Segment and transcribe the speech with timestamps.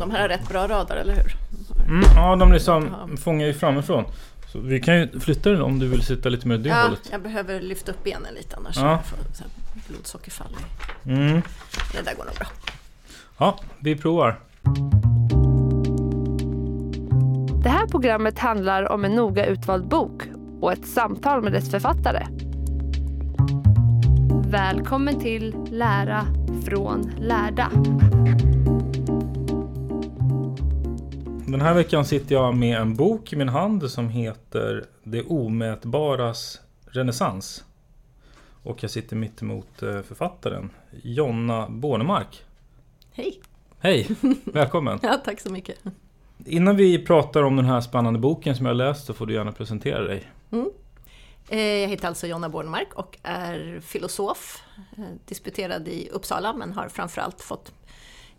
[0.00, 1.36] De här har rätt bra radar, eller hur?
[1.88, 4.04] Mm, ja, de liksom fångar ju framifrån.
[4.52, 6.82] Så vi kan ju flytta den om du vill sitta lite mer åt det Ja,
[6.82, 7.08] hållet.
[7.12, 8.98] jag behöver lyfta upp benen lite annars Ja.
[9.02, 9.18] får
[9.88, 10.56] blodsockerfall.
[11.06, 11.42] Mm.
[11.92, 12.46] Det där går nog bra.
[13.38, 14.40] Ja, vi provar.
[17.62, 20.22] Det här programmet handlar om en noga utvald bok
[20.60, 22.26] och ett samtal med dess författare.
[24.50, 26.26] Välkommen till Lära
[26.64, 27.70] från lärda.
[31.50, 36.60] Den här veckan sitter jag med en bok i min hand som heter Det omätbaras
[36.86, 37.64] renässans.
[38.62, 40.70] Och jag sitter mitt emot eh, författaren
[41.02, 42.44] Jonna Bornemark.
[43.12, 43.40] Hej!
[43.78, 44.08] Hej!
[44.44, 44.98] Välkommen!
[45.02, 45.78] Ja, tack så mycket.
[46.46, 49.52] Innan vi pratar om den här spännande boken som jag läst så får du gärna
[49.52, 50.30] presentera dig.
[51.48, 54.62] Eh, Jag heter alltså Jonna Bornemark och är filosof,
[54.96, 57.72] eh, disputerad i Uppsala men har framförallt fått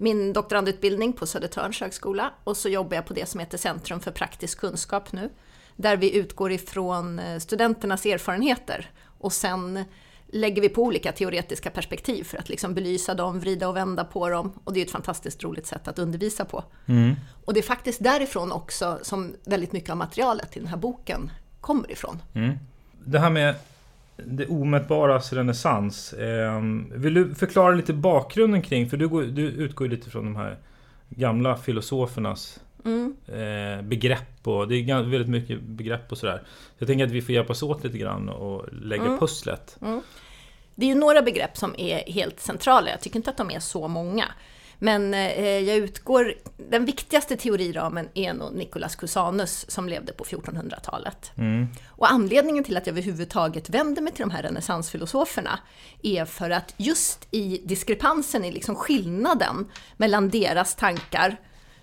[0.01, 4.12] min doktorandutbildning på Södertörns högskola och så jobbar jag på det som heter Centrum för
[4.12, 5.29] praktisk kunskap nu,
[5.75, 9.85] där vi utgår ifrån eh, studenternas erfarenheter och sen
[10.28, 14.29] lägger vi på olika teoretiska perspektiv för att liksom belysa dem, vrida och vända på
[14.29, 16.63] dem och det är ett fantastiskt roligt sätt att undervisa på.
[17.45, 21.31] Och det är faktiskt därifrån också som väldigt mycket av materialet i den här boken
[21.61, 22.22] kommer ifrån.
[23.06, 23.56] Det här med
[24.26, 26.14] det omätbaras renässans.
[26.14, 26.62] Eh,
[26.92, 28.90] vill du förklara lite bakgrunden kring?
[28.90, 30.58] För du, går, du utgår lite från de här
[31.09, 32.59] gamla filosofernas
[33.28, 34.48] eh, begrepp.
[34.48, 36.42] Och det är väldigt mycket begrepp och sådär.
[36.78, 39.78] Jag tänker att vi får hjälpas åt lite grann och lägga pusslet.
[40.76, 43.59] Det är ju några begrepp som är helt centrala, jag tycker inte att de är
[43.59, 44.26] så många.
[44.84, 51.31] Men eh, jag utgår, den viktigaste teoriramen är nog Nicolas Cusanus som levde på 1400-talet.
[51.88, 55.59] Och anledningen till att jag överhuvudtaget vänder mig till de här renässansfilosoferna
[56.03, 61.38] är för att just i diskrepansen, i liksom skillnaden mellan deras tankar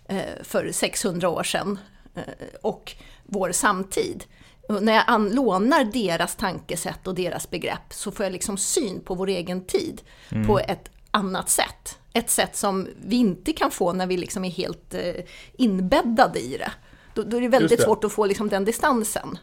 [0.08, 1.78] eh, för 600 år sedan
[2.14, 2.22] eh,
[2.62, 2.92] och
[3.26, 4.24] vår samtid.
[4.68, 9.14] Och när jag lånar deras tankesätt och deras begrepp så får jag liksom syn på
[9.14, 10.00] vår egen tid
[10.46, 11.98] på ett annat sätt.
[12.18, 15.14] Ett sätt som vi inte kan få när vi liksom är helt eh,
[15.56, 16.70] inbäddade i det.
[17.14, 17.84] Då, då är det väldigt det.
[17.84, 19.38] svårt att få liksom den distansen.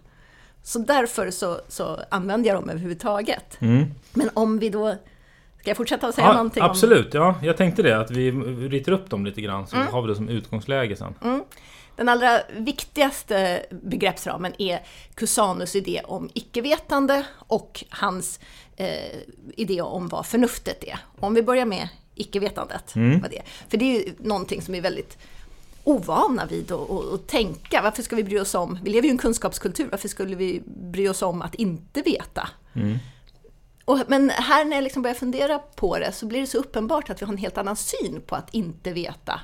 [0.64, 3.58] Så därför så, så använder jag dem överhuvudtaget.
[4.14, 4.96] Men om vi då...
[5.60, 6.70] Ska jag fortsätta att säga Ja, någonting om...
[6.70, 7.36] absolut, ja.
[7.44, 7.98] Jag tänkte det.
[7.98, 8.32] Att vi
[8.70, 9.68] ritar upp dem lite grann.
[9.68, 11.14] Så har vi det som utgångsläge sen.
[11.96, 14.80] Den allra viktigaste begreppsramen är
[15.14, 18.40] Cusanus idé om icke-vetande och hans
[18.76, 18.88] eh,
[19.56, 21.00] idé om vad förnuftet är.
[21.20, 22.96] Om vi börjar med icke-vetandet.
[23.22, 23.46] Vad det är.
[23.70, 25.18] För det är ju någonting som är väldigt
[25.84, 27.82] ovana vid att, tänka.
[27.82, 30.62] Varför ska vi bry oss om, vi lever ju i en kunskapskultur, varför skulle vi
[30.66, 32.50] bry oss om att inte veta?
[33.86, 37.10] Och, men här när jag liksom börjar fundera på det så blir det så uppenbart
[37.10, 39.42] att vi har en helt annan syn på att inte veta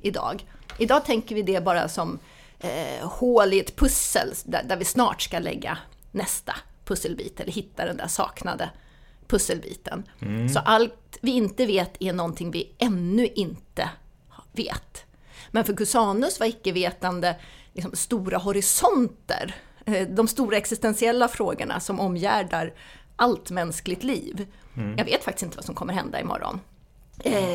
[0.00, 0.46] idag.
[0.78, 2.18] Idag tänker vi det bara som
[2.58, 5.78] eh, hål i ett pussel där, där vi snart ska lägga
[6.10, 6.54] nästa
[6.84, 8.70] pusselbit eller hitta den där saknade
[9.28, 10.02] pusselbiten.
[10.52, 13.90] Så allt vi inte vet är någonting vi ännu inte
[14.52, 15.04] vet.
[15.50, 17.36] Men för Cusanus var icke-vetande
[17.72, 19.54] liksom stora horisonter,
[19.86, 22.72] eh, de stora existentiella frågorna som omgärdar
[23.16, 24.46] allt mänskligt liv.
[24.96, 26.60] Jag vet faktiskt inte vad som kommer hända imorgon.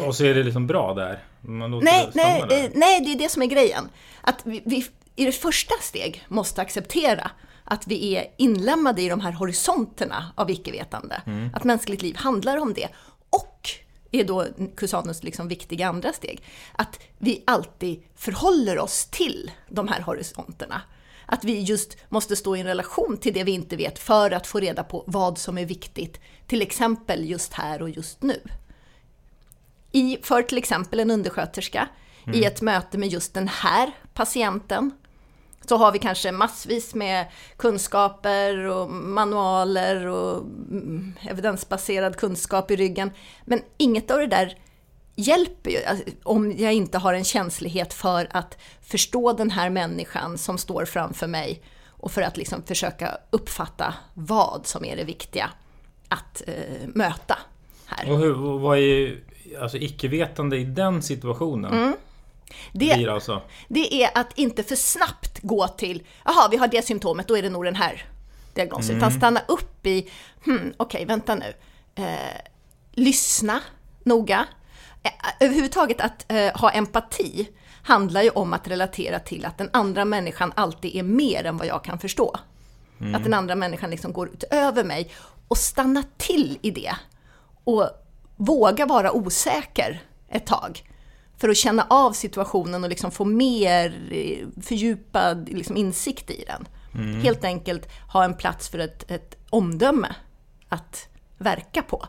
[0.07, 1.23] Och så är det liksom bra där?
[1.41, 2.63] Nej, nej, där.
[2.63, 3.89] eh, nej, det är det som är grejen.
[4.21, 4.85] Att vi, vi
[5.15, 7.31] i det första steg måste acceptera
[7.69, 11.21] att vi är inlämnade i de här horisonterna av icke-vetande.
[11.53, 12.87] Att mänskligt liv handlar om det.
[13.29, 13.69] Och
[14.11, 14.45] är då
[14.77, 16.43] Cusanus liksom viktiga andra steg,
[16.73, 20.81] att vi alltid förhåller oss till de här horisonterna.
[21.25, 24.47] Att vi just måste stå i en relation till det vi inte vet för att
[24.47, 28.41] få reda på vad som är viktigt, till exempel just här och just nu.
[29.91, 31.87] I, för till exempel en undersköterska.
[32.33, 34.91] I ett möte med just den här patienten
[35.69, 37.25] så har vi kanske massvis med
[37.57, 43.11] kunskaper och manualer och mm, evidensbaserad kunskap i ryggen.
[43.45, 44.57] Men inget av det där
[45.15, 50.37] hjälper ju alltså, om jag inte har en känslighet för att förstå den här människan
[50.37, 55.49] som står framför mig och för att liksom försöka uppfatta vad som är det viktiga
[56.07, 57.37] att eh, möta
[57.85, 58.11] här.
[58.11, 59.19] Och hur, vad är
[59.61, 61.73] alltså, icke-vetande i den situationen?
[61.73, 61.93] Mm.
[62.71, 63.41] Det, Blir alltså...
[63.67, 67.41] det är att inte för snabbt gå till, jaha, vi har det symptomet, då är
[67.41, 68.05] det nog den här
[68.53, 68.97] diagnosen.
[68.97, 70.09] Utan stanna upp i,
[70.45, 71.53] hmm, okej, vänta nu.
[71.95, 72.41] Eh,
[72.91, 73.61] lyssna
[74.03, 74.45] noga.
[75.03, 77.49] Eh, överhuvudtaget att eh, ha empati
[77.83, 81.67] handlar ju om att relatera till att den andra människan alltid är mer än vad
[81.67, 82.35] jag kan förstå.
[83.15, 85.11] Att den andra människan liksom går utöver mig
[85.47, 86.95] och stanna till i det.
[87.63, 87.89] Och
[88.35, 90.83] våga vara osäker ett tag.
[91.39, 96.67] För att känna av situationen och liksom få mer eh, fördjupad liksom insikt i den.
[97.21, 100.15] Helt enkelt ha en plats för ett, ett omdöme
[100.69, 101.07] att
[101.37, 102.05] verka på.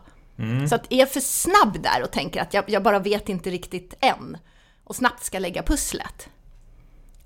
[0.69, 3.49] Så att är jag för snabb där och tänker att jag, jag bara vet inte
[3.49, 4.37] riktigt än
[4.83, 6.29] och snabbt ska lägga pusslet,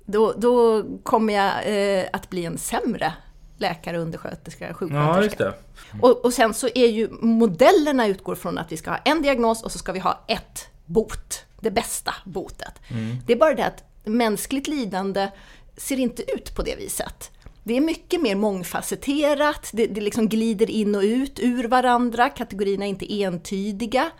[0.04, 1.52] då, då kommer jag
[1.98, 3.12] eh, att bli en sämre
[3.58, 5.44] läkare, undersköterska, sjuksköterska.
[5.44, 5.52] Ja,
[5.92, 6.06] det.
[6.06, 9.62] Och, och sen så är ju modellerna utgår från att vi ska ha en diagnos
[9.62, 12.80] och så ska vi ha ett bot, det bästa botet.
[13.26, 15.28] Det är bara det att mänskligt lidande
[15.76, 17.30] ser inte ut på det viset.
[17.64, 22.84] Det är mycket mer mångfacetterat, det, det liksom glider in och ut ur varandra, kategorierna
[22.84, 24.10] är inte entydiga.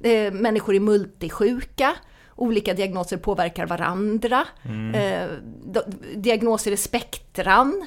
[0.00, 1.96] Eh, människor är multisjuka,
[2.36, 4.46] olika diagnoser påverkar varandra.
[4.94, 5.28] Eh,
[5.64, 5.80] d-
[6.16, 7.86] diagnoser är spektran.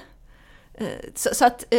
[0.74, 1.74] Eh, Så, så att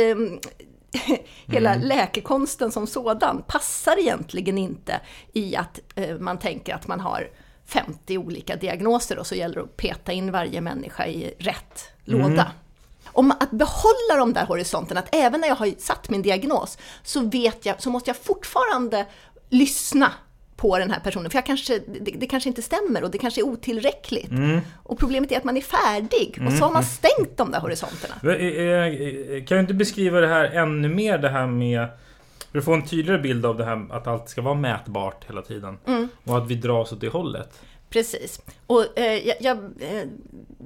[1.47, 5.01] hela läkekonsten som sådan passar egentligen inte
[5.33, 7.29] i att eh, man tänker att man har
[7.67, 12.53] 50 olika diagnoser och så gäller det att peta in varje människa i rätt låda.
[13.07, 17.21] Om att behålla de där horisonterna, att även när jag har satt min diagnos så
[17.21, 19.07] vet jag, så måste jag fortfarande
[19.49, 20.13] lyssna
[20.65, 23.41] på den här personen, för jag kanske, det, det kanske inte stämmer och det kanske
[23.41, 24.31] är otillräckligt.
[24.83, 28.15] Och problemet är att man är färdig och så har man stängt de där horisonterna.
[28.23, 31.87] Eh, eh, Kan du inte beskriva det här ännu mer, det här med...
[32.53, 35.43] För att få en tydligare bild av det här att allt ska vara mätbart hela
[35.43, 35.79] tiden.
[35.87, 36.09] Mm.
[36.25, 37.61] Och att vi dras åt det hållet.
[37.95, 38.41] Precis.
[38.67, 40.07] Och eh, jag, jag eh,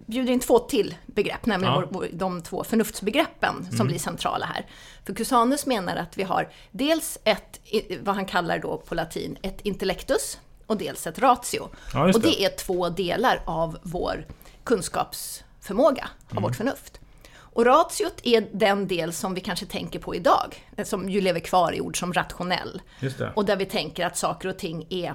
[0.06, 1.88] bjuder in två till begrepp, nämligen Ja.
[1.90, 4.66] vår, de två förnuftsbegreppen som blir centrala här.
[5.06, 7.60] För Cusanus menar att vi har dels ett,
[8.02, 11.68] vad han kallar då på latin, ett intellectus och dels ett ratio.
[11.94, 12.44] Ja, just och det det.
[12.44, 14.26] är två delar av vår
[14.64, 17.00] kunskapsförmåga, av vårt förnuft.
[17.36, 21.40] Och ratiot är den del som vi kanske tänker på idag, eh, som ju lever
[21.40, 22.82] kvar i ord som rationell.
[23.00, 23.32] Det.
[23.36, 25.14] Och där vi tänker att saker och ting är,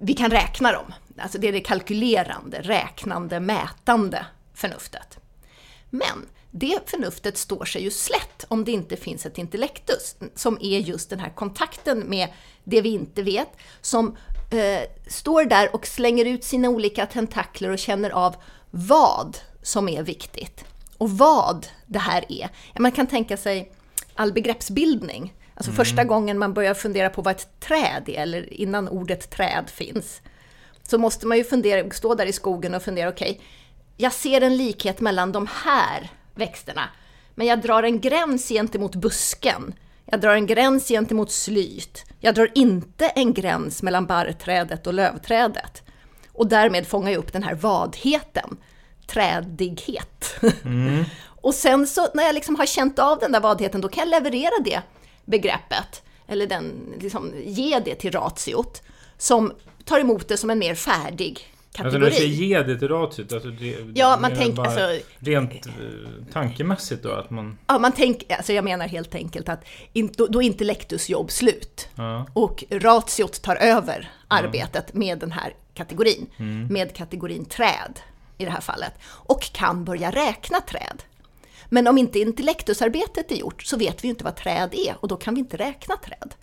[0.00, 0.94] vi kan räkna dem.
[1.18, 5.18] Alltså det är det kalkylerande, räknande, mätande förnuftet.
[5.90, 10.78] Men det förnuftet står sig ju slätt om det inte finns ett intellektus, som är
[10.78, 12.28] just den här kontakten med
[12.64, 13.48] det vi inte vet,
[13.80, 14.16] som
[14.50, 18.36] eh, står där och slänger ut sina olika tentakler och känner av
[18.70, 20.64] vad som är viktigt
[20.98, 22.48] och vad det här är.
[22.78, 23.72] Man kan tänka sig
[24.14, 25.34] all begreppsbildning.
[25.62, 29.70] Alltså första gången man börjar fundera på vad ett träd är, eller innan ordet träd
[29.70, 30.20] finns,
[30.82, 33.40] så måste man ju fundera, stå där i skogen och fundera, okej,
[33.96, 36.88] jag ser en likhet mellan de här växterna,
[37.34, 39.74] men jag drar en gräns gentemot busken.
[40.04, 42.04] Jag drar en gräns gentemot slyt.
[42.20, 45.82] Jag drar inte en gräns mellan barrträdet och lövträdet.
[46.32, 48.56] Och därmed fångar jag upp den här vadheten,
[49.06, 50.34] trädighet.
[51.26, 54.22] och sen så när jag liksom har känt av den där vadheten, då kan jag
[54.22, 54.82] leverera det
[55.32, 58.82] begreppet, eller den, liksom, ge det till ratiot,
[59.18, 59.52] som
[59.84, 61.48] tar emot det som en mer färdig
[61.78, 62.00] Alltså kategori.
[62.00, 65.72] när du säger ge det till ratiot, alltså det, Ja, man bara alltså- Rent eh,
[66.32, 67.58] tankemässigt då, att man...
[67.66, 71.30] Ja, man tänker, alltså jag menar helt enkelt att in, då, då är intellektus jobb
[71.30, 71.88] slut.
[71.94, 72.26] Ja.
[72.32, 76.66] Och ratiot tar över arbetet med den här kategorin, Mm.
[76.66, 78.00] med kategorin träd
[78.38, 81.02] i det här fallet, och kan börja räkna träd.
[81.72, 85.16] Men om inte intellektusarbetet är gjort så vet vi inte vad träd är och då
[85.16, 86.34] kan vi inte räkna träd.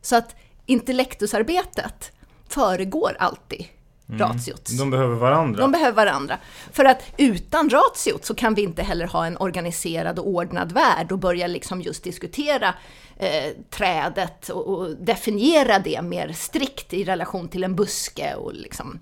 [0.00, 2.12] Så att intellektusarbetet
[2.48, 3.66] föregår alltid
[4.06, 4.70] ratiot.
[4.78, 5.60] De behöver varandra.
[5.60, 6.38] De behöver varandra.
[6.72, 11.12] För att utan ratiot så kan vi inte heller ha en organiserad och ordnad värld
[11.12, 12.74] och börja liksom just diskutera
[13.16, 18.98] eh, trädet och, och, definiera det mer strikt i relation till en buske och liksom,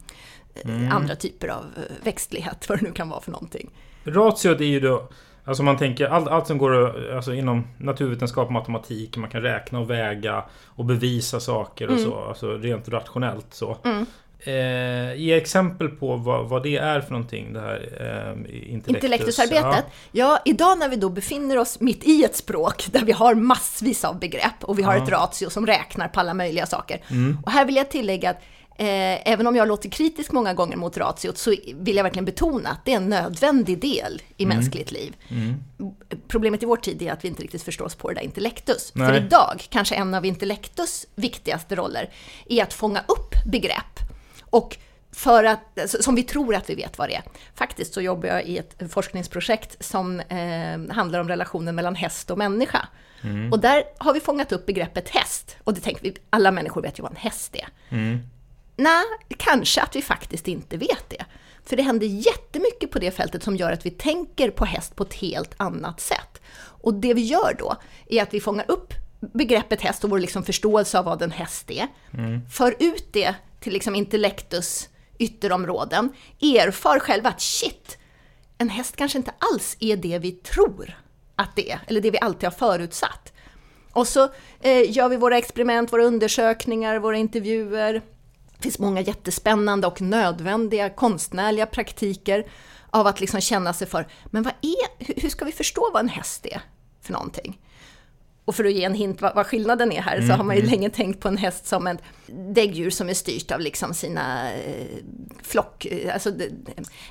[0.55, 3.71] eh, andra typer av eh, växtlighet, vad det nu kan vara för någonting.
[4.05, 5.09] Ratiot är ju då
[5.45, 9.91] Alltså man tänker allt, allt som går alltså inom naturvetenskap, matematik, man kan räkna och
[9.91, 12.05] väga och bevisa saker och Mm.
[12.11, 13.77] så, alltså rent rationellt så.
[13.85, 14.07] Mm.
[14.43, 18.31] Eh, ge exempel på vad, vad det är för någonting, det här eh,
[18.73, 18.95] intellektus.
[18.95, 19.85] Intellektusarbetet?
[20.13, 20.39] Ja.
[20.45, 24.19] idag när vi då befinner oss mitt i ett språk där vi har massvis av
[24.19, 25.03] begrepp och vi har Ja.
[25.03, 27.01] ett ratio som räknar på alla möjliga saker.
[27.11, 27.39] Mm.
[27.45, 28.41] Och här vill jag tillägga att
[28.81, 32.71] eh, även om jag låter kritisk många gånger mot ratiot så vill jag verkligen betona
[32.71, 34.57] att det är en nödvändig del i Mm.
[34.57, 35.17] mänskligt liv.
[36.29, 38.91] Problemet i vår tid är att vi inte riktigt förstår oss på det där intellektus.
[38.93, 39.17] För Nej.
[39.27, 42.11] idag, kanske en av intellektus viktigaste roller,
[42.49, 43.99] är att fånga upp begrepp
[44.51, 44.77] och
[45.13, 47.23] för att, som vi tror att vi vet vad det är.
[47.55, 52.39] Faktiskt så jobbar jag i ett forskningsprojekt som eh, handlar om relationen mellan häst och
[52.39, 52.89] människa.
[53.53, 55.57] Och där har vi fångat upp begreppet häst.
[55.65, 57.69] Och det tänker vi, alla människor vet ju vad en häst är.
[58.81, 59.05] Nej,
[59.37, 61.25] kanske att vi faktiskt inte vet det.
[61.65, 65.03] För det händer jättemycket på det fältet som gör att vi tänker på häst på
[65.03, 66.41] ett helt annat sätt.
[66.83, 70.43] Och det vi gör då är att vi fångar upp begreppet häst och vår liksom
[70.43, 71.87] förståelse av vad en häst är,
[72.51, 77.99] för ut det till liksom intellektus ytterområden, erfar själva att shit,
[78.59, 80.99] en häst kanske inte alls är det vi tror
[81.37, 83.33] att det är, eller det vi alltid har förutsatt.
[83.93, 84.29] Och så
[84.61, 88.03] eh, gör vi våra experiment, våra undersökningar, våra intervjuer.
[88.61, 92.47] Det finns många jättespännande och nödvändiga konstnärliga praktiker
[92.91, 96.09] av att liksom känna sig för, men vad är, hur- ska vi förstå vad en
[96.09, 96.63] häst är
[97.01, 97.59] för någonting?
[98.45, 100.63] Och för att ge en hint vad, vad skillnaden är här så har man ju
[100.63, 104.87] länge tänkt på en häst som ett däggdjur som är styrt av liksom sina eh,
[105.43, 106.33] flock, eh, alltså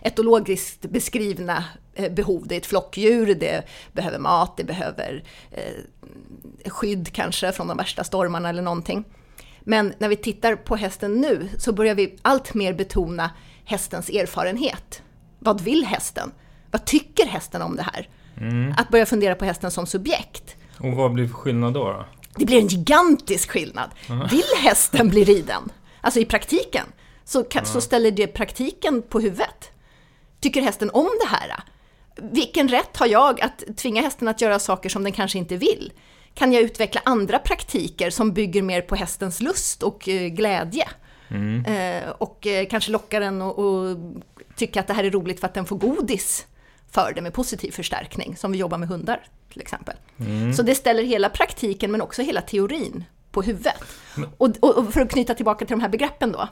[0.01, 1.63] etologiskt beskrivna
[1.93, 2.47] eh, behov.
[2.47, 3.63] Det är ett flockdjur, det
[3.93, 9.03] behöver mat, det behöver eh, skydd kanske från de värsta stormarna eller någonting.
[9.61, 13.31] Men när vi tittar på hästen nu så börjar vi allt mer betona
[13.65, 15.01] hästens erfarenhet.
[15.39, 16.31] Vad vill hästen?
[16.71, 18.09] Vad tycker hästen om det här?
[18.77, 20.55] Att börja fundera på hästen som subjekt.
[20.77, 21.83] Och vad blir skillnad då?
[21.83, 22.05] då?
[22.35, 23.89] Det blir en gigantisk skillnad.
[24.31, 25.71] Vill hästen bli riden?
[26.01, 26.85] Alltså i praktiken.
[27.25, 29.71] Så, kan, så ställer det praktiken på huvudet.
[30.39, 31.63] Tycker hästen om det här?
[32.15, 35.91] Vilken rätt har jag att tvinga hästen att göra saker som den kanske inte vill?
[36.39, 40.87] Kan jag utveckla andra praktiker som bygger mer på hästens lust och eh, glädje?
[41.67, 43.97] Eh, och eh, kanske locka den och, och
[44.55, 46.45] tycka att det här är roligt för att den får godis
[46.91, 49.95] för det med positiv förstärkning, som vi jobbar med hundar till exempel.
[50.55, 53.83] Så det ställer hela praktiken men också hela teorin på huvudet.
[54.37, 56.47] Och, och, och för att knyta tillbaka till de här begreppen då.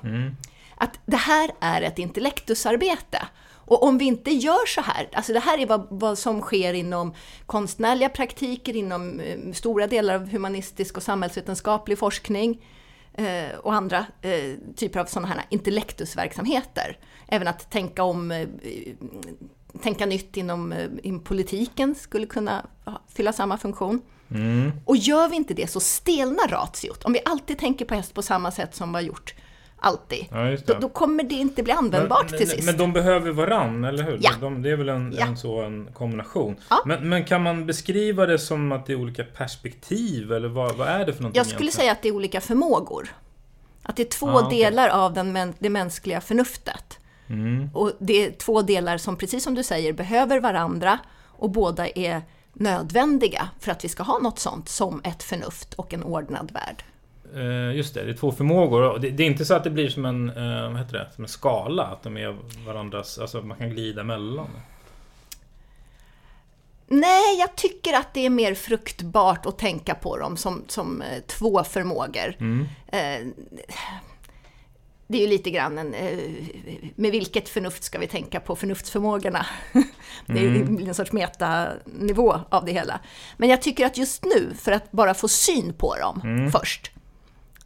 [0.76, 3.28] Att det här är ett intellektusarbete.
[3.68, 6.74] Och om vi inte gör så här, alltså det här är vad, vad som sker
[6.74, 7.14] inom
[7.46, 12.62] konstnärliga praktiker, inom eh, stora delar av humanistisk och samhällsvetenskaplig forskning
[13.14, 16.98] eh, och andra eh, typer av sådana här intellektusverksamheter.
[17.28, 18.48] Även att tänka om, eh,
[19.82, 22.66] tänka nytt inom, eh, inom politiken skulle kunna
[23.08, 24.02] fylla samma funktion.
[24.86, 27.04] Och gör vi inte det så stelnar ratiot.
[27.04, 29.34] Om vi alltid tänker på häst på samma sätt som vi har gjort
[29.80, 32.66] alltid, Ja, då, då kommer det inte bli användbart men, till sist.
[32.66, 34.20] Men de behöver varann, eller hur?
[34.22, 34.32] Ja.
[34.42, 35.26] De, det är väl en, Ja.
[35.26, 36.56] en, så, en kombination.
[36.70, 36.82] Ja.
[36.86, 40.88] Men, men kan man beskriva det som att det är olika perspektiv, eller vad, vad
[40.88, 41.72] är det för någonting Jag skulle egentligen?
[41.72, 43.16] säga att det är olika förmågor.
[43.84, 44.60] Att det är två Ah, okej.
[44.60, 47.00] delar av den, det mänskliga förnuftet.
[47.30, 47.70] Mm.
[47.74, 52.22] Och det är två delar som, precis som du säger, behöver varandra och båda är
[52.54, 56.84] nödvändiga för att vi ska ha något sånt som ett förnuft och en ordnad värld.
[57.36, 59.00] Eh, just det, det är två förmågor.
[59.00, 61.24] Det, det är inte så att det blir som en, eh, vad heter det, som
[61.24, 64.50] en skala, att de är varandras, alltså man kan glida mellan.
[66.88, 71.24] Nej, jag tycker att det är mer fruktbart att tänka på dem som, som eh,
[71.28, 72.36] två förmågor.
[72.88, 73.28] Eh,
[75.10, 75.96] det är ju lite grann en,
[76.96, 79.46] med vilket förnuft ska vi tänka på förnuftsförmågorna?
[80.26, 83.00] det är ju en sorts metanivå av det hela.
[83.38, 86.92] Men jag tycker att just nu, för att bara få syn på dem först,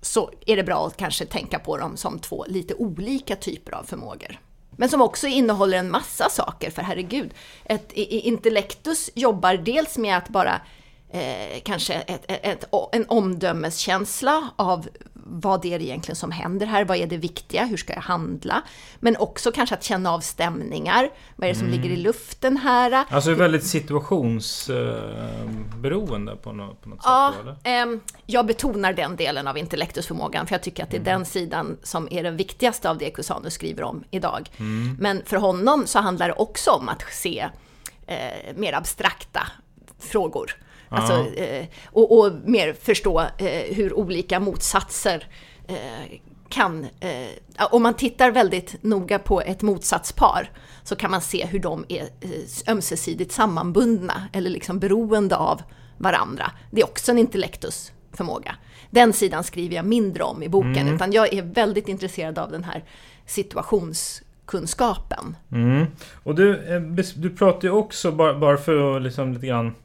[0.02, 3.84] så är det bra att kanske tänka på dem som två lite olika typer av
[3.84, 4.40] förmågor.
[4.78, 7.34] Men som också innehåller en massa saker, för herregud,
[7.66, 10.62] ett intellektus jobbar dels med att bara
[11.10, 14.88] eh, kanske ett, ett, ett, en omdömeskänsla av
[15.34, 16.86] vad är det egentligen som händer här?
[16.86, 17.66] Vad är det viktiga?
[17.66, 18.62] Hur ska jag handla?
[19.00, 21.10] Men också kanske att känna av stämningar.
[21.36, 21.82] Vad är det som Mm.
[21.82, 23.06] ligger i luften här?
[23.10, 27.42] Alltså väldigt situationsberoende på något, på något Ja, sätt?
[27.42, 27.56] Eller?
[27.82, 31.14] ehm, jag betonar den delen av intellektusförmågan, för jag tycker att det är Mm.
[31.20, 34.50] den sidan som är den viktigaste av det Cusanus skriver om idag.
[34.60, 34.98] Mm.
[35.00, 37.50] Men för honom så handlar det också om att se
[38.08, 39.48] eh, mer abstrakta
[40.00, 40.56] frågor.
[40.92, 45.28] Alltså, eh, och, och mer förstå eh, hur olika motsatser
[45.68, 45.76] eh,
[46.50, 46.88] kan...
[47.00, 47.28] Eh,
[47.72, 50.50] om man tittar väldigt noga på ett motsatspar
[50.84, 52.08] så kan man se hur de är
[52.68, 55.62] ömsesidigt sammanbundna eller liksom beroende av
[55.98, 56.52] varandra.
[56.72, 58.56] Det är också en intellektusförmåga.
[58.90, 62.64] Den sidan skriver jag mindre om i boken, utan jag är väldigt intresserad av den
[62.64, 62.84] här
[63.26, 65.36] situationskunskapen.
[65.52, 65.86] Mm.
[66.24, 66.62] Och du,
[67.16, 69.76] du pratar ju också, bara, bara för att liksom lite grann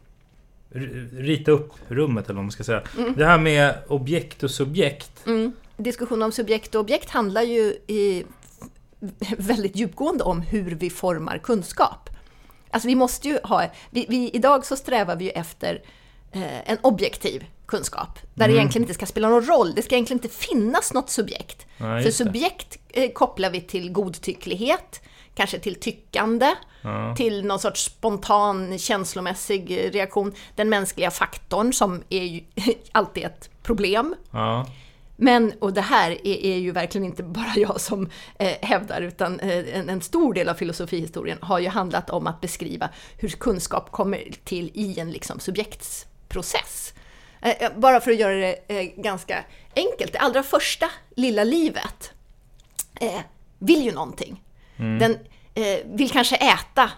[1.12, 2.82] rita upp rummet eller vad man ska säga.
[3.16, 5.26] Det här med objekt och subjekt.
[5.26, 5.52] Mm.
[5.76, 8.24] Diskussion om subjekt och objekt handlar ju i,
[9.38, 12.10] väldigt djupgående om hur vi formar kunskap.
[12.70, 15.82] Alltså vi måste ju ha, vi, vi, idag så strävar vi ju efter
[16.32, 20.22] eh, en objektiv kunskap, där det egentligen inte ska spela någon roll, det ska egentligen
[20.24, 21.66] inte finnas något subjekt.
[21.78, 25.02] Nej, För subjekt eh, kopplar vi till godtycklighet,
[25.36, 26.54] kanske till tyckande,
[27.16, 30.32] till någon sorts spontan känslomässig reaktion.
[30.54, 32.40] Den mänskliga faktorn som är ju
[32.92, 34.14] alltid ett problem.
[34.30, 34.66] Ja.
[35.16, 39.40] Men, och det här är, är ju verkligen inte bara jag som eh, hävdar, utan
[39.40, 42.88] eh, en, en stor del av filosofihistorien har ju handlat om att beskriva
[43.18, 46.94] hur kunskap kommer till i en liksom, subjektsprocess.
[47.40, 49.44] Eh, eh, bara för att göra det eh, ganska
[49.76, 52.12] enkelt, det allra första lilla livet
[53.00, 53.20] eh,
[53.58, 54.42] vill ju någonting.
[54.76, 55.18] Den
[55.54, 56.90] eh, vill kanske äta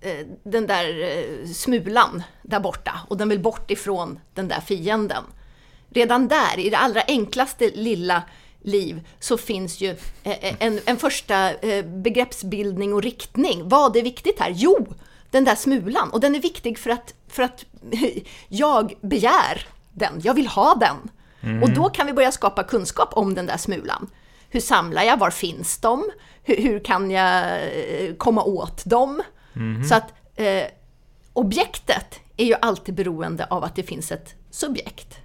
[0.00, 5.24] eh, den där eh, smulan där borta och den vill bort ifrån den där fienden.
[5.90, 8.22] Redan där, i det allra enklaste lilla
[8.62, 9.90] liv, så finns ju
[10.22, 13.68] eh, en, en första eh, begreppsbildning och riktning.
[13.68, 14.52] Vad är viktigt här?
[14.54, 14.86] Jo,
[15.30, 16.10] den där smulan.
[16.10, 17.64] Och den är viktig för att, för att
[18.48, 20.96] jag begär den, jag vill ha den.
[21.62, 24.10] Och då kan vi börja skapa kunskap om den där smulan.
[24.54, 25.16] Hur samlar jag?
[25.16, 26.10] Var finns de?
[26.42, 29.22] Hur, hur kan jag eh, komma åt dem?
[29.88, 30.64] Så att eh,
[31.32, 35.18] objektet är ju alltid beroende av att det finns ett subjekt.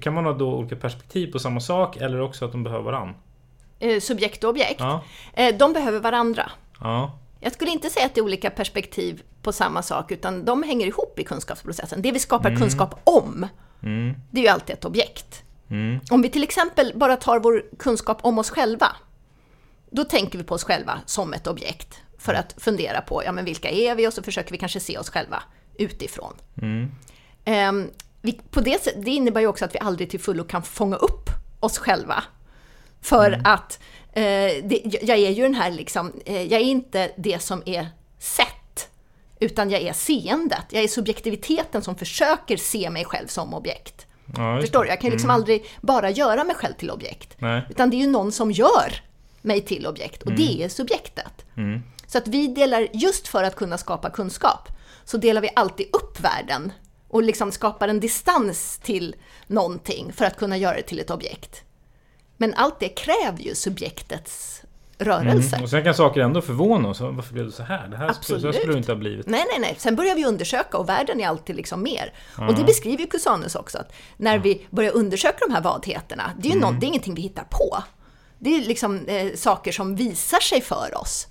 [0.00, 3.14] Kan man ha då olika perspektiv på samma sak eller också att de behöver varann?
[3.78, 5.02] Eh, subjekt och objekt, Ja.
[5.34, 6.50] eh, de behöver varandra.
[6.80, 7.18] Ja.
[7.40, 10.86] Jag skulle inte säga att det är olika perspektiv på samma sak, utan de hänger
[10.86, 12.02] ihop i kunskapsprocessen.
[12.02, 13.46] Det vi skapar kunskap om,
[14.30, 15.42] det är ju alltid ett objekt.
[16.10, 18.96] Om vi till exempel bara tar vår kunskap om oss själva,
[19.90, 23.44] då tänker vi på oss själva som ett objekt för att fundera på, ja men
[23.44, 24.08] vilka är vi?
[24.08, 25.42] Och så försöker vi kanske se oss själva
[25.78, 26.34] utifrån.
[27.44, 27.90] Ehm,
[28.22, 31.30] vi, på det, det innebär ju också att vi aldrig till fullo kan fånga upp
[31.60, 32.24] oss själva.
[33.00, 33.80] För att
[34.12, 34.22] eh,
[34.64, 38.88] det, jag är ju den här liksom, eh, jag är inte det som är sett,
[39.40, 40.64] utan jag är seendet.
[40.70, 44.06] Jag är subjektiviteten som försöker se mig själv som objekt.
[44.36, 44.88] Ja Förstår du?
[44.88, 47.36] Jag kan ju liksom aldrig bara göra mig själv till objekt.
[47.38, 47.62] Nej.
[47.70, 49.02] Utan det är ju någon som gör
[49.42, 51.44] mig till objekt och det är subjektet.
[52.06, 54.68] Så att vi delar, just för att kunna skapa kunskap,
[55.04, 56.72] så delar vi alltid upp världen
[57.08, 61.62] och liksom skapar en distans till någonting för att kunna göra det till ett objekt.
[62.36, 64.62] Men allt det kräver ju subjektets
[64.98, 65.60] rörelse.
[65.62, 67.00] Och sen kan saker ändå förvåna oss.
[67.00, 67.88] Varför blev det så här?
[67.88, 69.26] Det här skulle, så här skulle det inte ha blivit.
[69.26, 69.74] Nej, nej, nej.
[69.78, 72.14] Sen börjar vi undersöka och världen är alltid liksom mer.
[72.48, 76.48] Och det beskriver ju Cusanus också, att när vi börjar undersöka de här vadheterna, det
[76.48, 77.82] är ju någon, det är ingenting vi hittar på.
[78.38, 81.26] Det är liksom eh, saker som visar sig för oss.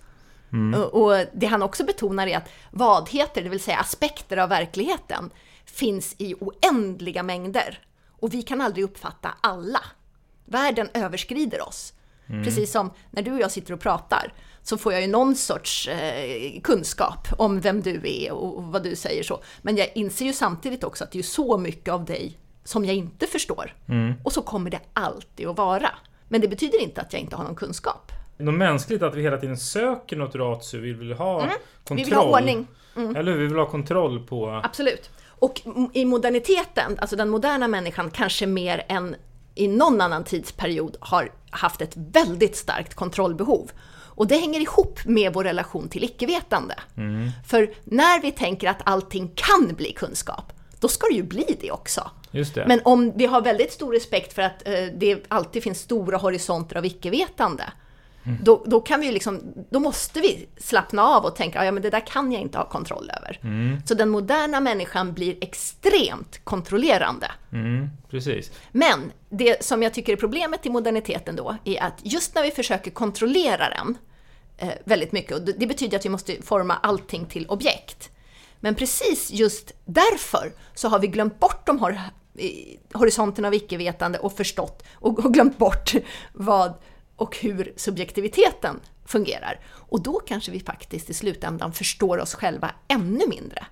[0.76, 5.30] Och, och det han också betonar är att vadheter, det vill säga aspekter av verkligheten,
[5.66, 7.80] finns i oändliga mängder.
[8.20, 9.82] Och vi kan aldrig uppfatta alla.
[10.46, 11.94] Världen överskrider oss.
[12.28, 15.88] Precis som när du och jag sitter och pratar så får jag ju någon sorts
[15.88, 19.44] eh, kunskap om vem du är och, och vad du säger så.
[19.62, 22.96] Men jag inser ju samtidigt också att det är så mycket av dig som jag
[22.96, 23.74] inte förstår.
[24.24, 25.90] Och så kommer det alltid att vara.
[26.28, 28.12] Men det betyder inte att jag inte har någon kunskap.
[28.38, 30.80] Något mänskligt att vi hela tiden söker något ratio.
[30.80, 31.50] Vi vill ha kontroll.
[31.90, 31.98] Mm.
[31.98, 32.68] Vi vill ha ordning.
[32.96, 33.40] Eller hur?
[33.40, 34.62] Vi vill ha kontroll på...
[34.64, 35.10] Absolut.
[35.28, 35.62] Och
[35.94, 39.16] i moderniteten, alltså den moderna människan, kanske mer än
[39.56, 43.72] i någon annan tidsperiod har haft ett väldigt starkt kontrollbehov.
[44.16, 46.76] Och det hänger ihop med vår relation till icke-vetande.
[47.48, 51.72] För när vi tänker att allting kan bli kunskap, då ska det ju bli det
[51.72, 52.12] också.
[52.32, 52.66] Det.
[52.68, 56.78] Men om vi har väldigt stor respekt för att eh, det alltid finns stora horisonter
[56.78, 57.64] av icke-vetande,
[58.44, 61.90] Då, då, kan vi liksom, då måste vi slappna av och tänka, ja men det
[61.90, 63.40] där kan jag inte ha kontroll över.
[63.86, 67.32] Så den moderna människan blir extremt kontrollerande.
[67.52, 68.52] Mm, precis.
[68.72, 72.52] Men det som jag tycker är problemet i moderniteten då, är att just när vi
[72.52, 73.98] försöker kontrollera den
[74.58, 78.10] eh, väldigt mycket, och det betyder att vi måste forma allting till objekt.
[78.60, 82.00] Men precis just därför så har vi glömt bort de hor
[82.94, 85.94] horisonten av icke-vetande och förstått och, och glömt bort
[86.34, 86.74] vad
[87.16, 89.60] och hur subjektiviteten fungerar.
[89.74, 93.66] Och då kanske vi faktiskt i slutändan förstår oss själva ännu mindre.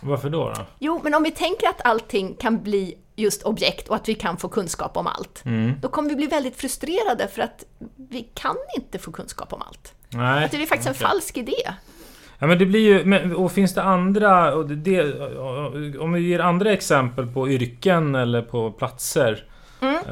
[0.00, 0.52] Varför då?
[0.56, 0.66] då?
[0.78, 4.36] Jo, men om vi tänker att allting kan bli just objekt och att vi kan
[4.36, 5.42] få kunskap om allt,
[5.80, 7.64] då kommer vi bli väldigt frustrerade för att
[7.96, 9.94] vi kan inte få kunskap om allt.
[10.08, 10.44] Nej.
[10.44, 11.04] Att det är faktiskt okej.
[11.04, 11.72] en falsk idé.
[12.38, 15.20] Ja men det blir ju, och finns det andra, det,
[15.98, 19.47] om vi ger andra exempel på yrken eller på platser.
[19.80, 20.04] Mm.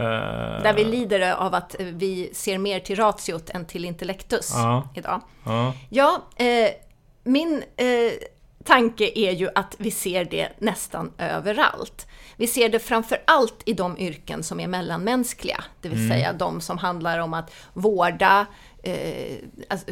[0.63, 4.89] Där vi lider av att vi ser mer till ratiot än till intellektus Ja.
[4.95, 5.21] idag.
[5.45, 5.75] Ja.
[5.89, 6.71] Ja, eh,
[7.25, 8.13] min eh,
[8.65, 12.07] tanke är ju att vi ser det nästan överallt.
[12.37, 16.61] Vi ser det framför allt i de yrken som är mellanmänskliga, det vill säga de
[16.61, 18.47] som handlar om att vårda
[18.83, 19.37] eh,
[19.69, 19.87] alltså,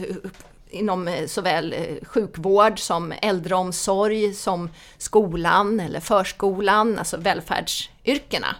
[0.71, 8.57] inom eh, såväl eh, sjukvård som äldreomsorg, som skolan eller förskolan, alltså välfärdsyrkena.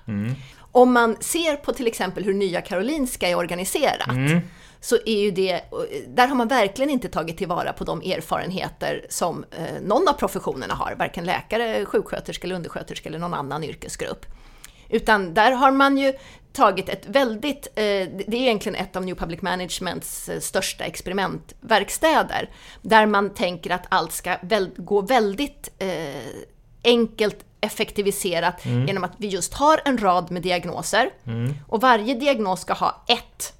[0.75, 4.09] Om man ser på till exempel hur Nya Karolinska är organiserat,
[4.81, 5.61] så är ju det,
[6.09, 10.75] där har man verkligen inte tagit tillvara på de erfarenheter som eh, någon av professionerna
[10.75, 14.27] har, varken läkare, sjuksköterska eller undersköterska eller någon annan yrkesgrupp.
[14.89, 16.13] Utan där har man ju
[16.53, 22.51] tagit ett väldigt, eh, det är egentligen ett av New Public Managements eh, största experimentverkstäder,
[22.83, 25.89] där man tänker att allt ska väl, gå väldigt eh,
[26.85, 31.11] enkelt effektiviserat genom att vi just har en rad med diagnoser.
[31.69, 33.53] Och varje diagnos ska ha ett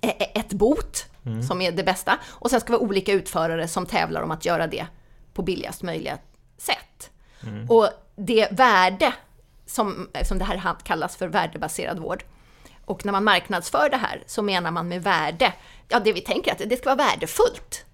[0.00, 1.06] e- ett bot,
[1.48, 4.44] som är det bästa, och sen ska det vara olika utförare som tävlar om att
[4.44, 4.86] göra det
[5.34, 6.18] på billigast möjliga
[6.58, 7.10] sätt.
[7.68, 9.12] Och det värde,
[9.66, 12.24] som, som det här kallas för värdebaserad vård,
[12.84, 15.52] och när man marknadsför det här så menar man med värde,
[15.88, 17.84] ja det vi tänker att det ska vara värdefullt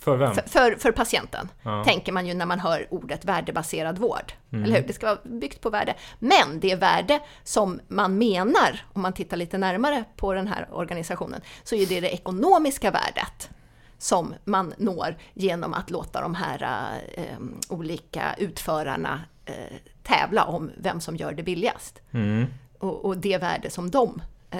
[0.00, 0.34] För vem?
[0.34, 1.48] för, för, för patienten,
[1.84, 4.32] tänker man ju när man hör ordet värdebaserad vård.
[4.52, 4.86] Eller hur?
[4.86, 5.94] Det ska vara byggt på värde.
[6.18, 11.40] Men det värde som man menar, om man tittar lite närmare på den här organisationen,
[11.62, 13.50] så är det det ekonomiska värdet
[13.98, 17.24] som man når genom att låta de här eh,
[17.68, 22.02] olika utförarna eh, tävla om vem som gör det billigast.
[22.78, 24.58] Och, och det värde som de eh,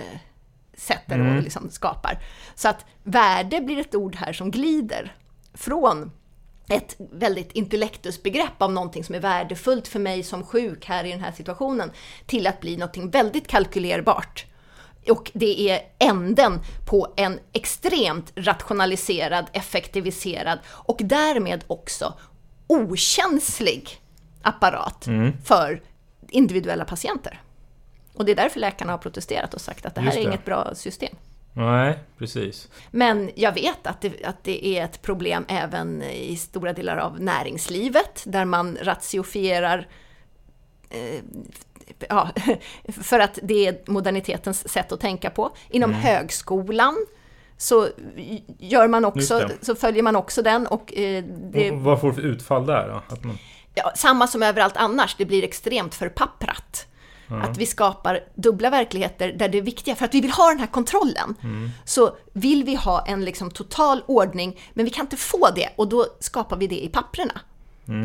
[0.74, 2.18] sätter och liksom skapar.
[2.55, 5.12] Så att värde blir ett ord här som glider
[5.60, 6.10] från
[6.68, 11.20] ett väldigt intellektusbegrepp av någonting som är värdefullt för mig som sjuk här i den
[11.20, 11.90] här situationen
[12.26, 14.46] till att bli någonting väldigt kalkylerbart.
[15.08, 22.14] Och det är änden på en extremt rationaliserad, effektiviserad och därmed också
[22.66, 24.00] okänslig
[24.42, 25.08] apparat
[25.44, 25.82] för
[26.28, 27.42] individuella patienter.
[28.14, 30.28] Och det är därför läkarna har protesterat och sagt att det här Just är det.
[30.28, 31.16] inget bra system.
[31.52, 32.68] Nej, precis.
[32.90, 37.20] Men jag vet att det, att det är ett problem även i stora delar av
[37.20, 39.88] näringslivet, där man ratiofierar
[40.90, 41.22] eh,
[42.08, 42.28] ja,
[43.02, 45.50] för att det är modernitetens sätt att tänka på.
[45.70, 47.06] Inom högskolan
[47.56, 47.88] så
[48.58, 49.64] gör man också, det.
[49.64, 52.88] så följer man också den och eh, det, Och vad får du för utfall där
[52.88, 53.16] då?
[53.28, 53.38] Man,
[53.74, 56.86] ja, samma som överallt annars, det blir extremt förpapprat.
[57.30, 60.66] Att vi skapar dubbla verkligheter där det viktiga, för att vi vill ha den här
[60.66, 61.34] kontrollen,
[61.84, 65.88] så vill vi ha en liksom total ordning, men vi kan inte få det och
[65.88, 67.40] då skapar vi det i papprena.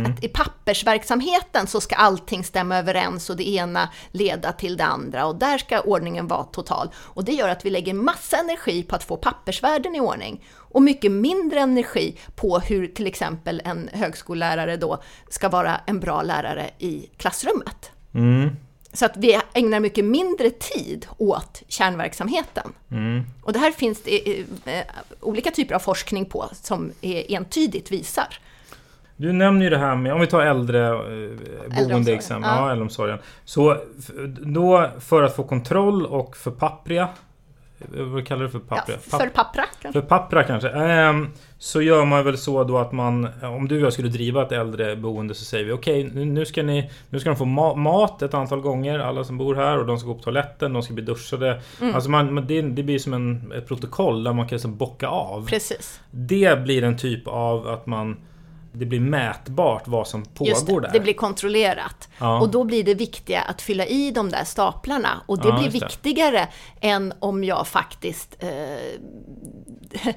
[0.08, 5.26] Att I pappersverksamheten så ska allting stämma överens och det ena leda till det andra
[5.26, 6.90] och där ska ordningen vara total.
[6.96, 10.82] Och det gör att vi lägger massa energi på att få pappersvärlden i ordning och
[10.82, 16.70] mycket mindre energi på hur till exempel en högskollärare då ska vara en bra lärare
[16.78, 17.92] i klassrummet.
[18.96, 22.74] Så att vi ägnar mycket mindre tid åt kärnverksamheten.
[23.44, 24.86] Och det här finns det eh, eh,
[25.22, 28.28] olika typer av forskning på som entydigt visar.
[29.18, 32.66] Du nämner ju det här med, om vi tar äldre eh, boendeexempel, ja.
[32.66, 32.72] ja.
[32.72, 33.20] äldreomsorgen.
[33.46, 33.78] Så
[34.40, 37.10] då för att få kontroll och förpappria, eh,
[37.90, 38.98] vad kallar du för Ja, pappria?
[38.98, 40.02] för pappra kanske?
[40.02, 40.70] För pappra kanske.
[40.70, 44.42] Ehm, så gör man väl så då att man, om du och jag skulle driva
[44.42, 47.76] ett äldreboende så säger vi okej, nu- nu ska ni, nu ska de få ma-
[47.76, 50.84] mat ett antal gånger, alla som bor här, och de ska gå på toaletten, de
[50.84, 51.62] ska bli duschade.
[51.82, 51.96] Mm.
[51.96, 55.08] Alltså man, man- det, det blir som en, ett protokoll där man kan liksom bocka
[55.08, 55.48] av.
[55.48, 56.02] Precis.
[56.12, 58.18] Det blir en typ av att man
[58.76, 60.90] det blir mätbart vad som pågår Just det, där.
[60.94, 62.10] det blir kontrollerat.
[62.18, 62.42] Ja.
[62.42, 65.22] Och då blir det viktiga att fylla i de där staplarna.
[65.26, 65.86] Och det Ja, blir just det.
[65.86, 66.48] viktigare
[66.82, 68.50] än om jag faktiskt eh,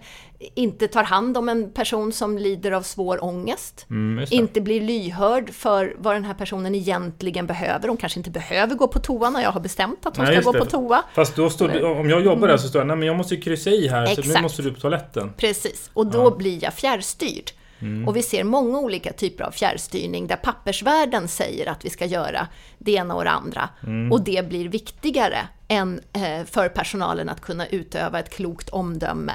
[0.54, 3.86] inte tar hand om en person som lider av svår ångest.
[3.90, 7.88] Mm, inte blir lyhörd för vad den här personen egentligen behöver.
[7.88, 10.44] Hon kanske inte behöver gå på toa när jag har bestämt att hon Nej, ska
[10.44, 10.58] gå det.
[10.58, 11.02] på toa.
[11.14, 13.36] Fast då står det, om jag jobbar där så står det nej men jag måste
[13.36, 14.42] kryssa i här så nu Exakt.
[14.42, 15.32] måste du på toaletten.
[15.36, 17.50] Precis, och då blir jag fjärrstyrd.
[17.80, 18.08] Mm.
[18.08, 22.46] Och vi ser många olika typer av fjärrstyrning där pappersvärlden säger att vi ska göra
[22.78, 23.68] det ena och det andra.
[23.86, 24.12] Mm.
[24.12, 25.38] Och det blir viktigare
[25.68, 29.32] än eh, för personalen att kunna utöva ett klokt omdöme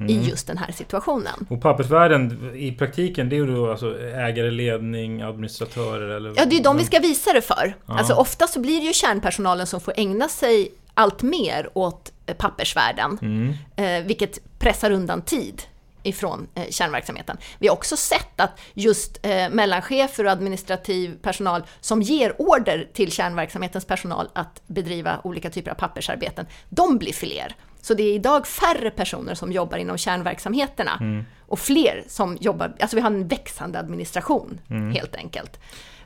[0.00, 0.08] Mm.
[0.08, 1.46] i just den här situationen.
[1.50, 6.32] Och pappersvärlden i praktiken det är ju då alltså ägare, ledning, administratörer eller?
[6.36, 7.74] Ja, det är de vi ska visa det för.
[7.86, 12.34] Alltså ofta så blir det ju kärnpersonalen som får ägna sig allt mer åt eh,
[12.36, 13.54] pappersvärlden, Mm.
[13.76, 15.62] eh, vilket pressar undan tid
[16.04, 17.36] ifrån eh, kärnverksamheten.
[17.58, 23.12] Vi har också sett att just eh, mellanchefer och administrativ personal som ger order till
[23.12, 27.56] kärnverksamhetens personal att bedriva olika typer av pappersarbeten, de blir fler.
[27.80, 32.96] Så det är idag färre personer som jobbar inom kärnverksamheterna och fler som jobbar, alltså
[32.96, 34.60] vi har en växande administration
[34.94, 35.58] helt enkelt.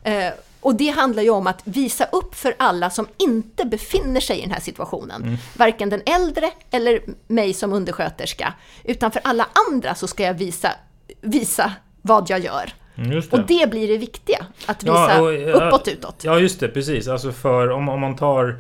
[0.03, 4.39] Eh, och det handlar ju om att visa upp för alla som inte befinner sig
[4.39, 5.39] i den här situationen.
[5.57, 8.55] Varken den äldre eller mig som undersköterska.
[8.85, 10.73] Utan för alla andra så ska jag visa,
[11.21, 12.73] visa vad jag gör.
[12.97, 16.21] Mm, just Och det blir det viktiga, att visa Ja, och, ja, uppåt utåt.
[16.25, 17.09] Ja just det, precis.
[17.09, 18.57] Alltså för om, om man tar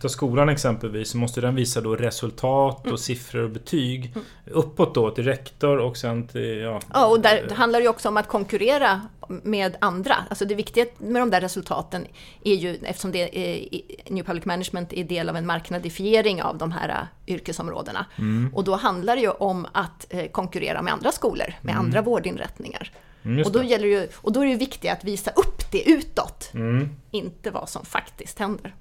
[0.00, 2.92] tar skolan exempelvis så måste den visa då resultat Mm.
[2.92, 4.14] och siffror och betyg
[4.50, 6.58] uppåt då till rektor och sen till...
[6.58, 10.14] Ja, Ja, och där det handlar det ju också om att konkurrera med andra.
[10.30, 12.06] Alltså det viktiga med de där resultaten
[12.44, 13.68] är ju, eftersom det är,
[14.12, 18.06] New Public Management är del av en marknadifiering av de här eh, yrkesområdena.
[18.52, 22.90] Och då handlar det ju om att eh, konkurrera med andra skolor, med andra vårdinrättningar.
[23.24, 25.90] Mm, Och då, gäller det ju, och då är det viktigt att visa upp det
[25.90, 26.88] utåt, Mm.
[27.10, 28.74] inte vad som faktiskt händer.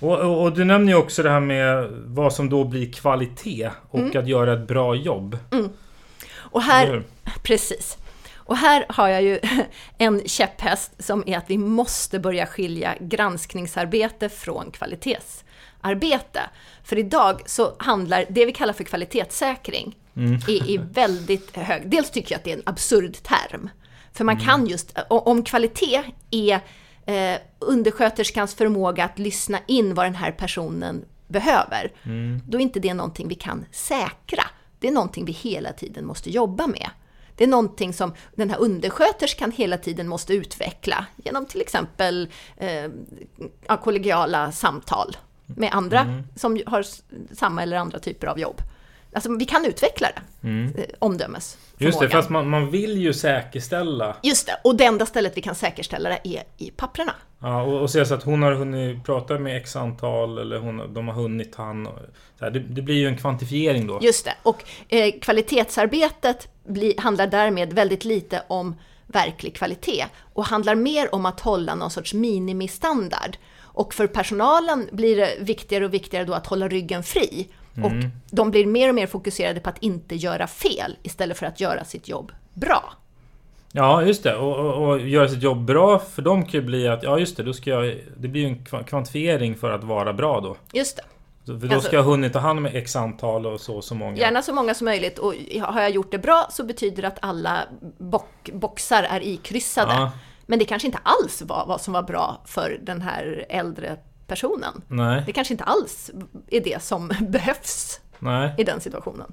[0.00, 3.70] Och, och, och du nämner ju också det här med vad som då blir kvalitet
[3.90, 4.18] och Mm.
[4.18, 5.38] att göra ett bra jobb.
[6.34, 7.02] Och Eller här,
[7.42, 7.98] precis.
[8.36, 9.40] Och här har jag ju
[9.98, 16.40] en käpphäst som är att vi måste börja skilja granskningsarbete från kvalitetsarbete.
[16.84, 19.96] För idag så handlar det vi kallar för kvalitetssäkring
[20.48, 21.82] är i väldigt hög...
[21.90, 23.70] Dels tycker jag att det är en absurd term.
[24.12, 24.98] För man kan just...
[25.08, 26.60] Om kvalitet är
[27.06, 31.92] eh, undersköterskans förmåga att lyssna in vad den här personen behöver,
[32.46, 34.44] då är inte det någonting vi kan säkra.
[34.78, 36.90] Det är någonting vi hela tiden måste jobba med.
[37.36, 43.76] Det är någonting som den här undersköterskan hela tiden måste utveckla genom till exempel eh,
[43.82, 46.84] kollegiala samtal med andra som har
[47.34, 48.60] samma eller andra typer av jobb.
[49.14, 50.08] Alltså vi kan utveckla
[50.40, 51.86] det, eh, omdömesförmågan.
[51.86, 55.42] Just det, fast man, man vill ju säkerställa Just det, och det enda stället vi
[55.42, 57.14] kan säkerställa det är i papperna.
[57.38, 61.08] Ja, och, och så att hon har hunnit prata med x antal eller hon, de
[61.08, 61.88] har hunnit han.
[62.38, 63.98] det, det blir ju en kvantifiering då.
[64.02, 70.74] Just det, och eh, kvalitetsarbetet bli, handlar därmed väldigt lite om verklig kvalitet och handlar
[70.74, 73.36] mer om att hålla någon sorts minimistandard.
[73.62, 77.48] Och för personalen blir det viktigare och viktigare då att hålla ryggen fri.
[77.82, 77.92] Och
[78.30, 81.84] de blir mer och mer fokuserade på att inte göra fel istället för att göra
[81.84, 82.92] sitt jobb bra.
[83.72, 84.36] Ja, just det.
[84.36, 87.36] Och, och, och göra sitt jobb bra för dem kan ju bli att, ja just
[87.36, 90.56] det, då ska jag, det blir ju en kva- kvantifiering för att vara bra då.
[90.72, 91.02] Just det.
[91.46, 93.82] Så- För då Alltså- ska jag ha hunnit ta hand om x antal och så
[93.82, 94.16] så många.
[94.16, 97.18] Gärna så många som möjligt och har jag gjort det bra så betyder det att
[97.22, 97.58] alla
[97.98, 99.92] bock, boxar är ikryssade.
[99.92, 100.10] Ja.
[100.46, 104.82] Men det kanske inte alls var vad som var bra för den här äldre personen.
[104.88, 106.10] Nej, Det kanske inte alls
[106.50, 108.54] är det som behövs nej.
[108.58, 109.32] i den situationen.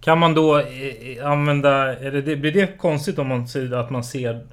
[0.00, 3.90] Kan man då eh, använda, är det, det, blir det konstigt om man säger att
[3.90, 4.46] man ser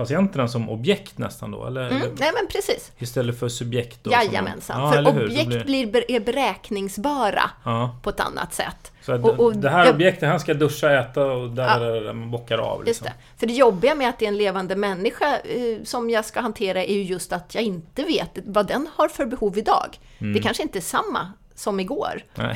[0.00, 1.66] patienterna som objekt nästan då?
[1.66, 2.92] Eller, Mm, eller nej men precis.
[2.98, 3.98] istället för subjekt?
[4.02, 4.80] Då, som Jajamensan.
[4.80, 5.26] Ja, för hur?
[5.26, 7.96] Objekt blir- blir, är beräkningsbara Ja.
[8.02, 8.92] på ett annat sätt.
[9.02, 11.78] Så Och- och det här jag- objektet, han ska duscha, äta och där, Ja.
[11.78, 12.78] där, där man bockar av.
[12.78, 13.04] Just Liksom.
[13.04, 13.38] det.
[13.40, 16.84] För det jobbiga med att det är en levande människa eh, som jag ska hantera
[16.84, 19.98] är ju just att jag inte vet vad den har för behov idag.
[20.18, 20.32] Mm.
[20.32, 22.22] Det kanske inte är samma som igår.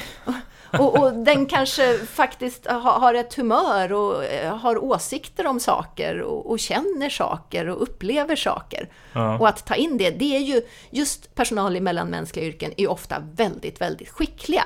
[0.78, 6.20] Och, och den kanske faktiskt ha, har ett humör och eh, har åsikter om saker
[6.20, 8.88] och, och känner saker och upplever saker.
[9.12, 9.38] Ja.
[9.38, 12.86] Och att ta in det, det är ju just personal i mellanmänskliga yrken är ju
[12.86, 14.64] ofta väldigt, väldigt skickliga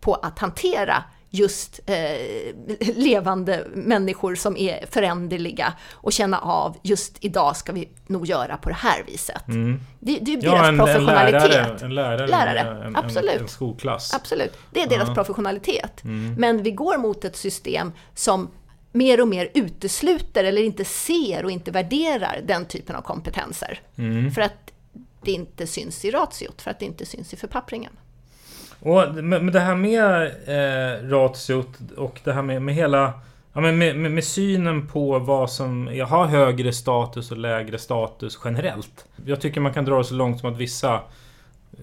[0.00, 1.96] på att hantera just eh,
[2.96, 8.68] levande människor som är föränderliga och känna av just idag ska vi nog göra på
[8.68, 9.42] det här viset.
[9.46, 10.54] Det, det är ju deras Mm.
[10.54, 11.50] Ja, en, en professionalitet.
[11.50, 13.34] lärare, en lärare, Lärare, en, absolut.
[13.34, 14.14] En, en skolklass.
[14.14, 16.00] Absolut, det är deras professionalitet.
[16.38, 18.50] Men vi går mot ett system som
[18.92, 23.80] mer och mer utesluter eller inte ser och inte värderar den typen av kompetenser.
[24.34, 24.72] För att
[25.24, 27.92] det inte syns i ratiot, för att det inte syns i förpappringen.
[28.82, 33.12] Och men det här med eh, ratiot och det här med, med hela...
[33.54, 37.78] Ja, men med, med, med synen på vad som jag har högre status och lägre
[37.78, 39.04] status generellt.
[39.26, 40.94] Jag tycker man kan dra det så långt som att vissa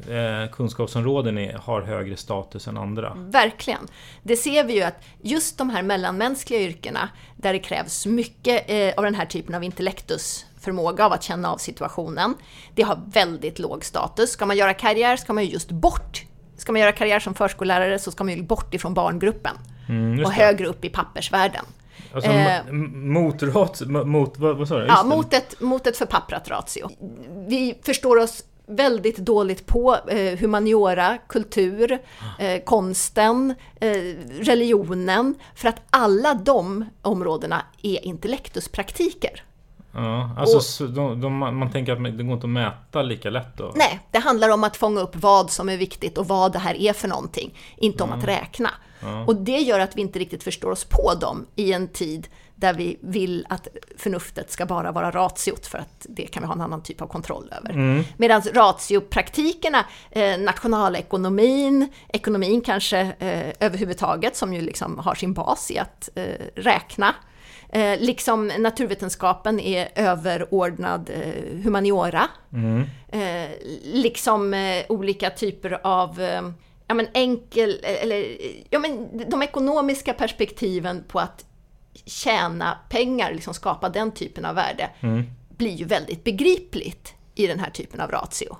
[0.09, 3.13] eh, kunskapsområden är, har högre status än andra.
[3.15, 3.87] Verkligen.
[4.23, 8.93] Det ser vi ju att just de här mellanmänskliga yrkena, där det krävs mycket eh,
[8.97, 12.35] av den här typen av intellektus, förmåga av att känna av situationen,
[12.75, 14.31] det har väldigt låg status.
[14.31, 16.25] Ska man göra karriär ska man ju just bort.
[16.59, 19.57] Ska man göra karriär som förskollärare så ska man ju bort ifrån barngruppen
[19.89, 21.65] Mm, och högre upp i pappersvärlden.
[22.13, 23.81] Alltså, Eh, mot rat...
[23.87, 24.37] Mot...
[24.37, 24.85] Vad, vad sa du?
[24.85, 26.89] Ja, mot ett, mot ett förpapprat ratio.
[27.47, 31.99] Vi förstår oss väldigt dåligt på eh, humaniora, kultur,
[32.39, 33.89] eh, konsten, eh,
[34.41, 39.43] religionen, för att alla de områdena är intellektuspraktiker.
[39.93, 43.57] Ja, alltså Och- de, de, man tänker att det går inte att mäta lika lätt
[43.57, 43.71] då?
[43.75, 46.75] Nej, det handlar om att fånga upp vad som är viktigt och vad det här
[46.75, 48.69] är för någonting, inte om att räkna.
[49.27, 52.73] Och det gör att vi inte riktigt förstår oss på dem i en tid där
[52.73, 56.61] vi vill att förnuftet ska bara vara ratiot för att det kan vi ha en
[56.61, 58.03] annan typ av kontroll över.
[58.17, 65.77] Medan ratiopraktikerna, eh, nationalekonomin, ekonomin kanske eh, överhuvudtaget som ju liksom har sin bas i
[65.79, 66.23] att eh,
[66.55, 67.15] räkna,
[67.71, 72.27] Eh, liksom naturvetenskapen är överordnad eh, humaniora.
[73.09, 73.49] Eh,
[73.83, 76.41] liksom eh, olika typer av eh,
[76.87, 78.37] ja, men enkel, eller,
[78.69, 81.45] ja, men de ekonomiska perspektiven på att
[82.05, 84.89] tjäna pengar, liksom skapa den typen av värde,
[85.57, 88.57] blir ju väldigt begripligt i den här typen av ratio.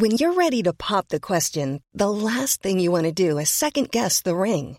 [0.00, 3.50] When you're ready to pop the question, the last thing you want to do is
[3.50, 4.78] second guess the ring.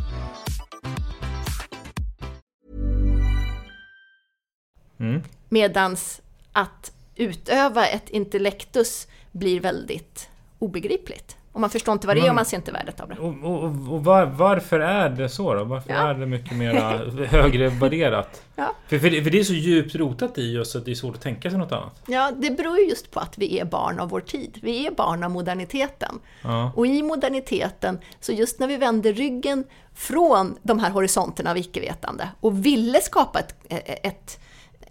[5.49, 11.37] Medans att utöva ett intellektus blir väldigt obegripligt.
[11.53, 13.15] Och man förstår inte vad det är och man ser inte värdet av det.
[13.15, 15.63] Och, och, och var, varför är det så då?
[15.63, 16.09] Varför Ja.
[16.09, 18.41] är det mycket mer högre värderat?
[18.55, 18.75] Ja.
[18.87, 21.15] För, för, det, för det är så djupt rotat i oss att det är svårt
[21.15, 22.01] att tänka sig något annat.
[22.07, 24.59] Ja, det beror ju just på att vi är barn av vår tid.
[24.61, 26.19] Vi är barn av moderniteten.
[26.43, 26.71] Ja.
[26.75, 29.63] Och i moderniteten, så just när vi vände ryggen
[29.95, 33.55] från de här horisonterna av icke-vetande och ville skapa ett,
[34.03, 34.39] ett,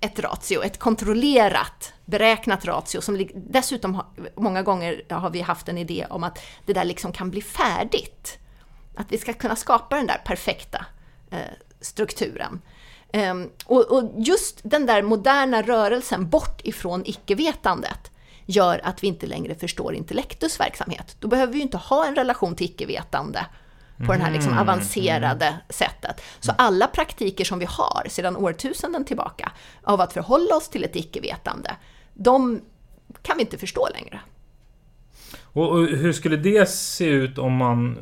[0.00, 5.78] ett ratio, ett kontrollerat, beräknat ratio, som dessutom har, många gånger har vi haft en
[5.78, 8.38] idé om att det där liksom kan bli färdigt.
[8.94, 10.86] Att vi ska kunna skapa den där perfekta
[11.30, 11.38] eh,
[11.80, 12.60] strukturen.
[13.12, 18.10] Um, och, och just den där moderna rörelsen bort ifrån icke-vetandet
[18.46, 21.16] gör att vi inte längre förstår intellektus verksamhet.
[21.18, 23.46] Då behöver vi ju inte ha en relation till icke-vetande
[24.06, 26.22] på det här liksom avancerade sättet.
[26.40, 30.96] Så alla praktiker som vi har sedan årtusenden tillbaka av att förhålla oss till ett
[30.96, 31.76] icke-vetande,
[32.14, 32.60] de
[33.22, 34.20] kan vi inte förstå längre.
[35.42, 37.98] Och, och hur skulle det se ut om man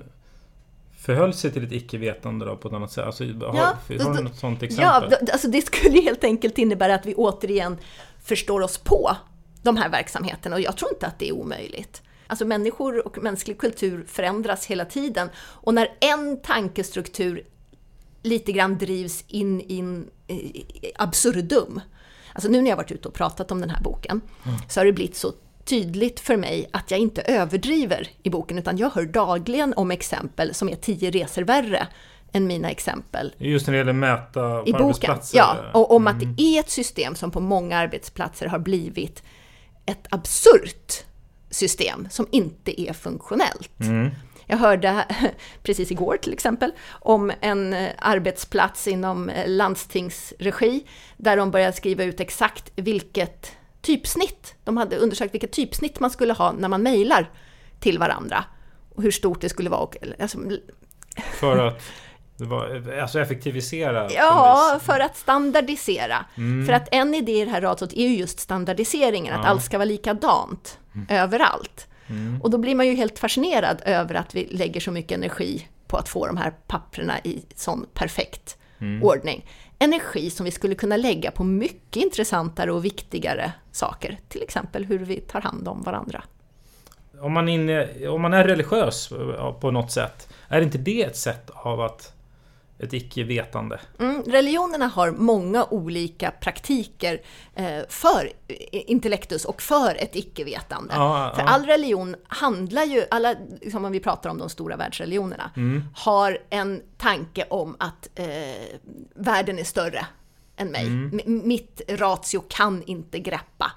[0.99, 3.07] förhöll sig till ett icke-vetande då på ett annat sätt?
[3.07, 3.53] Alltså, har,
[4.05, 5.11] har du något sånt Ja, exempel?
[5.27, 7.77] d- alltså det skulle helt enkelt innebära att vi återigen
[8.25, 9.17] förstår oss på
[9.63, 12.03] de här verksamheterna och jag tror inte att det är omöjligt.
[12.29, 17.43] Alltså människor och mänsklig kultur förändras hela tiden och när en tankestruktur
[18.23, 20.65] lite grann drivs in in i
[20.97, 21.81] absurdum.
[22.33, 24.21] Alltså nu när jag varit ute och pratat om den här boken
[24.69, 25.33] så har det blivit så
[25.65, 30.55] tydligt för mig att jag inte överdriver i boken, utan jag hör dagligen om exempel
[30.55, 31.89] som är tio resor värre
[32.33, 33.35] än mina exempel.
[33.39, 35.57] Just när det gäller mäta I boken, ja.
[35.75, 39.23] Och om att det är ett system som på många arbetsplatser har blivit
[39.87, 41.05] ett absurt
[41.51, 43.81] system som inte är funktionellt.
[43.81, 44.11] Mm.
[44.47, 45.05] Jag hörde
[45.63, 50.87] precis igår till exempel om en eh, arbetsplats inom eh, landstingsregi
[51.17, 56.33] där de började skriva ut exakt vilket typsnitt, de hade undersökt vilket typsnitt man skulle
[56.33, 57.31] ha när man mejlar
[57.81, 58.45] till varandra
[58.95, 59.81] och hur stort det skulle vara.
[59.81, 60.39] Och, alltså,
[61.17, 61.83] För att
[62.39, 64.11] det var, alltså effektivisera?
[64.11, 66.25] Ja, för att standardisera.
[66.37, 66.67] Mm.
[66.67, 69.41] För att en idé i det här ratet är ju just standardiseringen, ja.
[69.41, 71.07] att allt ska vara likadant mm.
[71.11, 71.87] överallt.
[72.07, 72.43] Mm.
[72.43, 75.97] Och då blir man ju helt fascinerad över att vi lägger så mycket energi på
[75.97, 79.03] att få de här papperna i sån perfekt mm.
[79.03, 79.47] ordning.
[79.79, 84.99] Energi som vi skulle kunna lägga på mycket intressantare och viktigare saker, till exempel hur
[84.99, 86.25] vi tar hand om varandra.
[87.21, 89.13] Om man, inne, om man är religiös
[89.61, 92.15] på något sätt, är inte det ett sätt av att
[92.79, 93.81] ett icke-vetande.
[93.99, 97.23] Mm, religionerna har många olika praktiker
[97.55, 98.33] eh, för
[98.71, 100.95] intellektus och för ett icke-vetande.
[100.95, 101.49] Ja, för ja.
[101.49, 105.85] all religion handlar ju, alla, liksom om vi pratar om de stora världsreligionerna, mm.
[105.95, 108.27] har en tanke om att eh,
[109.15, 110.07] världen är större
[110.57, 110.87] än mig.
[110.87, 111.21] Mm.
[111.45, 113.73] Mitt ratio kan inte greppa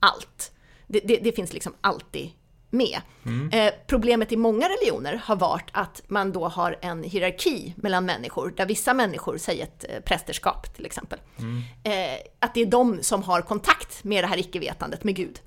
[0.00, 0.52] allt.
[0.86, 2.30] Det, det, det finns liksom alltid
[2.76, 3.00] med.
[3.24, 3.50] Mm.
[3.52, 8.54] Eh, problemet i många religioner har varit att man då har en hierarki mellan människor,
[8.56, 11.62] där vissa människor, säg ett eh, prästerskap till exempel, mm.
[11.82, 15.40] eh, att det är de som har kontakt med det här icke-vetandet, med Gud,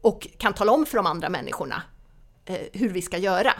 [0.00, 1.82] och kan tala om för de andra människorna
[2.44, 3.52] eh, hur vi ska göra.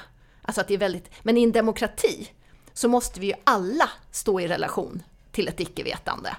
[0.43, 2.31] Alltså att det är väldigt, men i en demokrati
[2.73, 5.03] så måste vi ju alla stå i relation
[5.33, 6.37] till ett icke-vetande.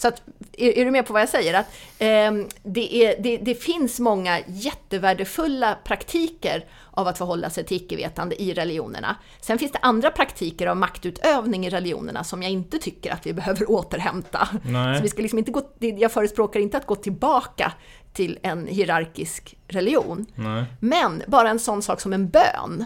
[0.00, 0.22] Så att,
[0.52, 1.54] är, är, du med på vad jag säger?
[1.54, 1.66] Att,
[1.98, 2.32] eh,
[2.62, 8.54] det, är, det, det, finns många jättevärdefulla praktiker av att förhålla sig till icke-vetande i
[8.54, 9.16] religionerna.
[9.40, 13.32] Sen finns det andra praktiker av maktutövning i religionerna som jag inte tycker att vi
[13.32, 14.48] behöver återhämta.
[14.64, 14.96] Nej.
[14.96, 17.72] Så vi ska liksom inte gå, jag förespråkar inte att gå tillbaka
[18.12, 20.26] till en hierarkisk religion.
[20.34, 20.64] Nej.
[20.80, 22.84] Men bara en sån sak som en bön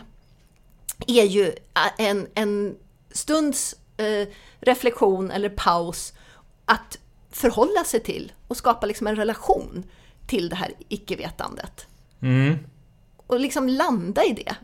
[1.06, 1.52] är ju
[1.98, 2.76] en, en
[3.10, 4.28] stunds eh,
[4.60, 6.12] reflektion eller paus
[6.64, 6.98] att
[7.32, 9.84] förhålla sig till och skapa liksom en relation
[10.26, 11.86] till det här icke-vetandet.
[12.20, 12.58] Mm.
[13.26, 14.56] Och liksom landa i det.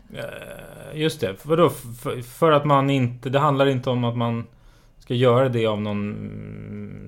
[0.93, 1.45] Just det.
[1.45, 1.69] Vadå?
[1.69, 3.29] För, för att man inte...
[3.29, 4.47] Det handlar inte om att man
[5.09, 6.11] ska göra det av någon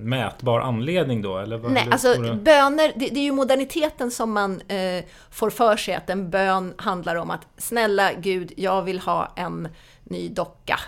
[0.08, 1.38] mätbar anledning då?
[1.38, 2.34] Eller Nej, alltså det?
[2.34, 6.74] böner, det, det, är ju moderniteten som man eh, får för sig att en bön
[6.76, 9.68] handlar om att snälla Gud, jag vill ha en
[10.04, 10.80] ny docka.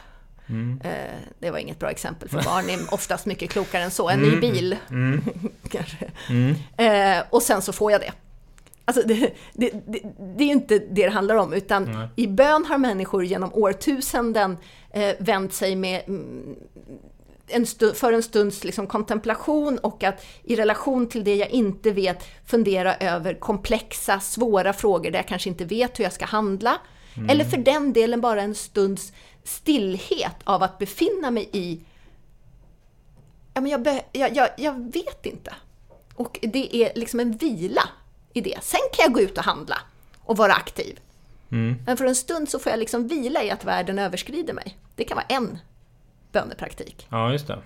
[0.48, 0.80] Mm.
[0.84, 0.90] Eh,
[1.38, 4.08] det var inget bra exempel för barn, är oftast mycket klokare än så.
[4.08, 4.40] En ny Mm.
[4.40, 5.20] bil, Mm.
[5.70, 6.10] kanske.
[6.28, 6.54] Mm.
[7.18, 8.12] Eh, och sen så får jag det.
[8.84, 10.00] Alltså det, det, det,
[10.36, 12.08] det är ju inte det det handlar om, utan Nej.
[12.16, 14.56] i bön har människor genom årtusenden
[14.90, 16.02] eh, vänt sig med
[17.48, 21.90] en stu, för en stunds liksom kontemplation och att i relation till det jag inte
[21.90, 26.78] vet fundera över komplexa, svåra frågor där jag kanske inte vet hur jag ska handla.
[27.16, 27.30] Mm.
[27.30, 29.12] Eller för den delen bara en stunds
[29.44, 31.80] stillhet av att befinna mig i
[33.54, 35.54] ja, men jag, jag, jag, jag vet inte.
[36.14, 37.88] Och det är liksom en vila
[38.32, 38.58] i det.
[38.62, 39.78] Sen kan jag gå ut och handla
[40.20, 41.00] och vara aktiv.
[41.50, 41.76] Mm.
[41.86, 44.78] Men för en stund så får jag liksom vila i att världen överskrider mig.
[44.94, 45.58] Det kan vara en
[46.32, 47.06] bönepraktik.
[47.10, 47.58] Ja, just det.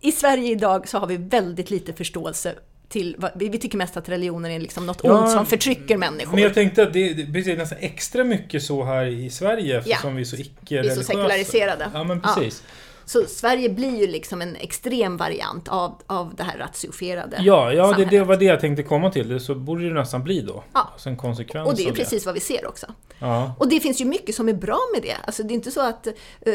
[0.00, 2.54] I Sverige idag så har vi väldigt lite förståelse
[2.88, 6.32] till, vi vi tycker mest att religionen är liksom något Ja, ont som förtrycker människor.
[6.32, 10.14] Men jag tänkte att det, det blir nästan extra mycket så här i Sverige eftersom
[10.16, 11.02] vi är så icke-religiösa.
[11.02, 11.90] sekulariserade.
[11.94, 12.62] Ja, men precis.
[13.04, 17.92] Så Sverige blir ju liksom en extrem variant av, av det här ratiofierade Ja, ja
[17.96, 19.28] det, det var det jag tänkte komma till.
[19.28, 20.64] Det- Så borde det nästan bli då.
[20.74, 20.90] Ja.
[20.92, 22.86] Alltså en konsekvens Och det är precis vad vi ser också.
[23.18, 23.54] Ja.
[23.58, 25.16] Och det finns ju mycket som är bra med det.
[25.26, 26.12] Alltså det är inte så att eh,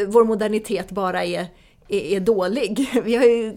[0.08, 1.46] vår modernitet bara är,
[1.92, 2.90] är, är dålig.
[3.04, 3.56] Vi har ju...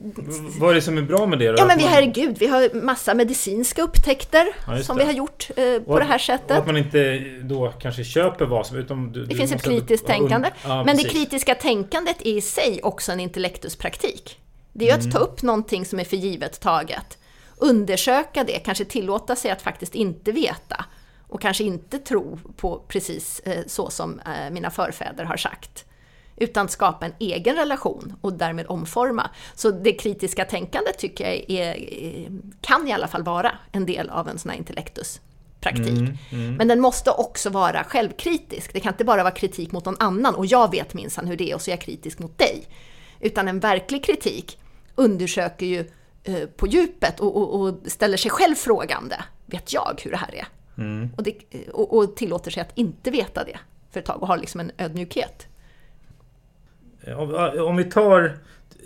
[0.60, 1.54] Vad är det som är bra med det då?
[1.58, 5.64] Ja men vi, herregud, vi har massa medicinska upptäckter Ja, som vi har gjort eh,
[5.82, 6.50] på Och- det här Och sättet.
[6.58, 8.76] att man inte då kanske köper vad som...
[8.76, 10.50] Utom du, Det du finns ett kritiskt tänkande.
[10.64, 14.38] Ja, men det kritiska tänkandet är i sig också en intellektuspraktik.
[14.72, 15.06] Det är ju Mm.
[15.08, 17.18] att ta upp någonting som är för givet taget,
[17.56, 20.84] undersöka det, kanske tillåta sig att faktiskt inte veta
[21.28, 25.83] och kanske inte tro på precis eh, så som eh, mina förfäder har sagt.
[26.36, 29.30] Utan skapa en egen relation och därmed omforma.
[29.54, 31.76] Så det kritiska tänkandet tycker jag är,
[32.60, 35.88] kan i alla fall vara en del av en sån här intellektuspraktik.
[35.88, 36.54] Mm, mm.
[36.54, 38.72] Men den måste också vara självkritisk.
[38.72, 41.50] Det kan inte bara vara kritik mot någon annan och jag vet minsann hur det
[41.50, 42.64] är och så är jag kritisk mot dig.
[43.20, 44.58] Utan en verklig kritik
[44.94, 45.90] undersöker ju
[46.24, 49.16] eh, på djupet och, och, och ställer sig själv frågande.
[49.46, 50.46] Vet jag hur det här är?
[51.16, 53.58] Och, det, och tillåter sig att inte veta det
[53.90, 55.46] för ett tag och har liksom en ödmjukhet.
[57.16, 58.24] Om, om vi tar,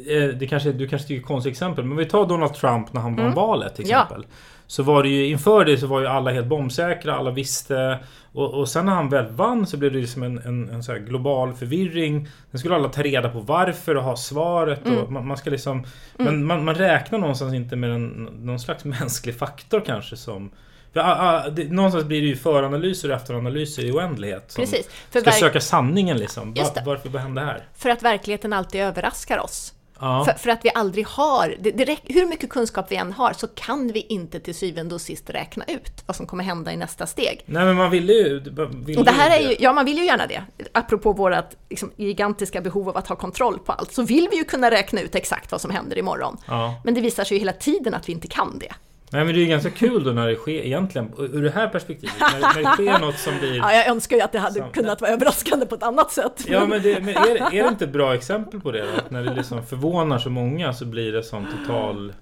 [0.09, 3.17] eh, det kanske, du kanske tycker konstigt exempel, men vi tar Donald Trump när han
[3.17, 3.35] vann Mm.
[3.37, 4.03] valet till Ja.
[4.03, 4.27] exempel.
[4.67, 7.99] Så var det ju, inför det så var ju alla helt bombsäkra, alla visste.
[8.33, 10.95] Och, och sen när han väl vann så blev det liksom en, en, en så
[10.95, 12.29] global förvirring.
[12.51, 14.81] Sen skulle alla ta reda på varför och ha svaret.
[14.81, 15.13] Och Mm.
[15.13, 15.85] man, man ska liksom,
[16.17, 20.51] Men man, man räknar någonstans inte med en, någon slags mänsklig faktor kanske som...
[20.93, 24.53] För, ah, ah, det, någonstans blir det ju föranalyser och efteranalyser i oändlighet.
[24.57, 24.89] Precis.
[25.11, 26.55] För ska söka sanningen liksom.
[26.57, 26.91] Just Va, det.
[26.91, 27.69] varför vad hände här?
[27.77, 29.75] För att verkligheten alltid överraskar oss.
[30.01, 30.25] Ja.
[30.25, 33.47] För, för att vi aldrig har, det, det hur mycket kunskap vi än har så
[33.47, 37.07] kan vi inte till syvende och sist räkna ut vad som kommer hända i nästa
[37.07, 37.43] steg.
[37.47, 38.41] Nej men man ville ju...
[38.41, 40.43] Ville Och det här ju är ju, ja man vill ju gärna det.
[40.73, 41.35] Apropå vårt
[41.71, 45.01] liksom, gigantiska behov av att ha kontroll på allt, så vill vi ju kunna räkna
[45.01, 46.37] ut exakt vad som händer imorgon.
[46.47, 46.81] Ja.
[46.85, 48.73] Men det visar sig ju hela tiden att vi inte kan det.
[49.13, 51.69] Nej men det är ju ganska kul då när det sker egentligen, ur det här
[51.69, 52.15] perspektivet.
[52.21, 53.57] När, när det sker något som blir...
[53.57, 56.45] Ja, jag önskar ju att det hade kunnat vara överraskande på ett annat sätt.
[56.49, 58.99] Ja men, det, men är, det- är det inte ett bra exempel på det då?
[58.99, 62.13] Att när det liksom förvånar så många så blir det sån total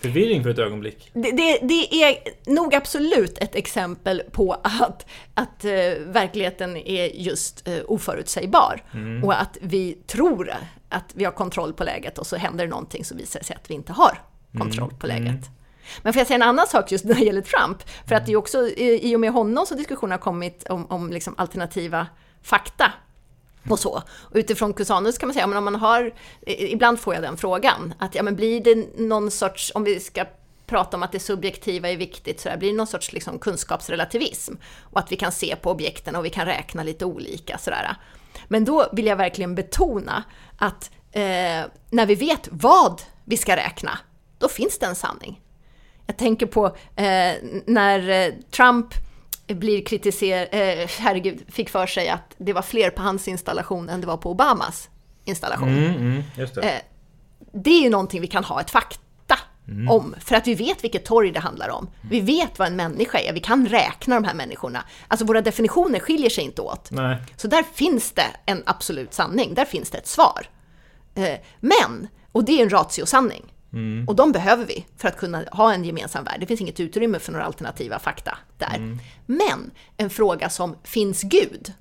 [0.00, 1.10] förvirring för ett ögonblick.
[1.14, 2.16] Det, det, det är
[2.46, 5.70] nog absolut ett exempel på att, att eh,
[6.06, 8.82] verkligheten är just eh, oförutsägbar.
[8.94, 9.24] Mm.
[9.24, 10.50] Och att vi tror
[10.88, 13.56] att vi har kontroll på läget och så händer det någonting så visar det sig
[13.56, 14.18] att vi inte har
[14.58, 14.98] kontroll Mm.
[14.98, 15.50] på läget.
[16.02, 17.82] Men får jag säga en annan sak just när det gäller Trump?
[18.08, 21.10] För att det är också i och med honom som diskussionen har kommit om, om
[21.10, 22.06] liksom alternativa
[22.42, 22.92] fakta
[23.70, 24.02] och så.
[24.08, 26.14] Och utifrån Cusanus kan man säga, men om man har,
[26.46, 30.24] ibland får jag den frågan, att ja men blir det någon sorts, om vi ska
[30.66, 34.54] prata om att det subjektiva är viktigt, så där, blir det någon sorts liksom kunskapsrelativism?
[34.82, 37.96] Och att vi kan se på objekten och vi kan räkna lite olika sådär.
[38.48, 40.24] Men då vill jag verkligen betona
[40.58, 41.22] att eh,
[41.90, 43.98] när vi vet vad vi ska räkna,
[44.38, 45.40] då finns det en sanning.
[46.06, 47.32] Jag tänker på eh,
[47.66, 48.86] när eh, Trump
[49.46, 54.00] blir kritiserad, eh, herregud, fick för sig att det var fler på hans installation än
[54.00, 54.88] det var på Obamas
[55.24, 55.68] installation.
[55.68, 56.62] Mm, mm, det.
[56.62, 56.80] Eh,
[57.52, 59.38] det är ju någonting vi kan ha ett fakta
[59.88, 61.88] om, för att vi vet vilket torg det handlar om.
[62.10, 64.84] Vi vet vad en människa är, vi kan räkna de här människorna.
[65.08, 66.90] Alltså våra definitioner skiljer sig inte åt.
[66.90, 67.16] Nej.
[67.36, 70.48] Så där finns det en absolut sanning, där finns det ett svar.
[71.14, 73.44] Eh, Men, och det är en ratiosanning,
[73.76, 74.08] Mm.
[74.08, 76.36] och de behöver vi för att kunna ha en gemensam värld.
[76.40, 78.74] Det finns inget utrymme för några alternativa fakta där.
[78.76, 78.98] Mm.
[79.26, 81.72] Men en fråga som finns Gud?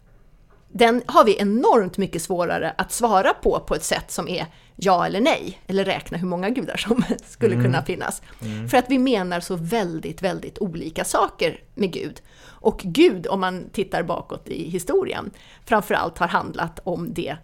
[0.71, 5.05] Den har vi enormt mycket svårare att svara på på ett sätt som är ja
[5.05, 7.65] eller nej, eller räkna hur många gudar som skulle Mm.
[7.65, 8.21] kunna finnas.
[8.69, 12.21] För att vi menar så väldigt, väldigt olika saker med Gud.
[12.43, 15.31] Och Gud, om man tittar bakåt i historien,
[15.65, 17.37] framförallt har handlat om det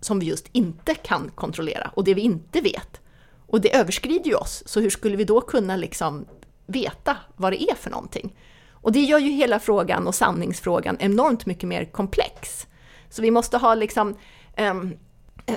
[0.00, 3.00] som vi just inte kan kontrollera och det vi inte vet.
[3.54, 6.26] Och det överskrider ju oss, så hur skulle vi då kunna liksom
[6.66, 8.36] veta vad det är för någonting?
[8.70, 12.66] Och det gör ju hela frågan och sanningsfrågan enormt mycket mer komplex.
[13.10, 14.16] Så vi måste ha liksom,
[14.56, 14.74] eh,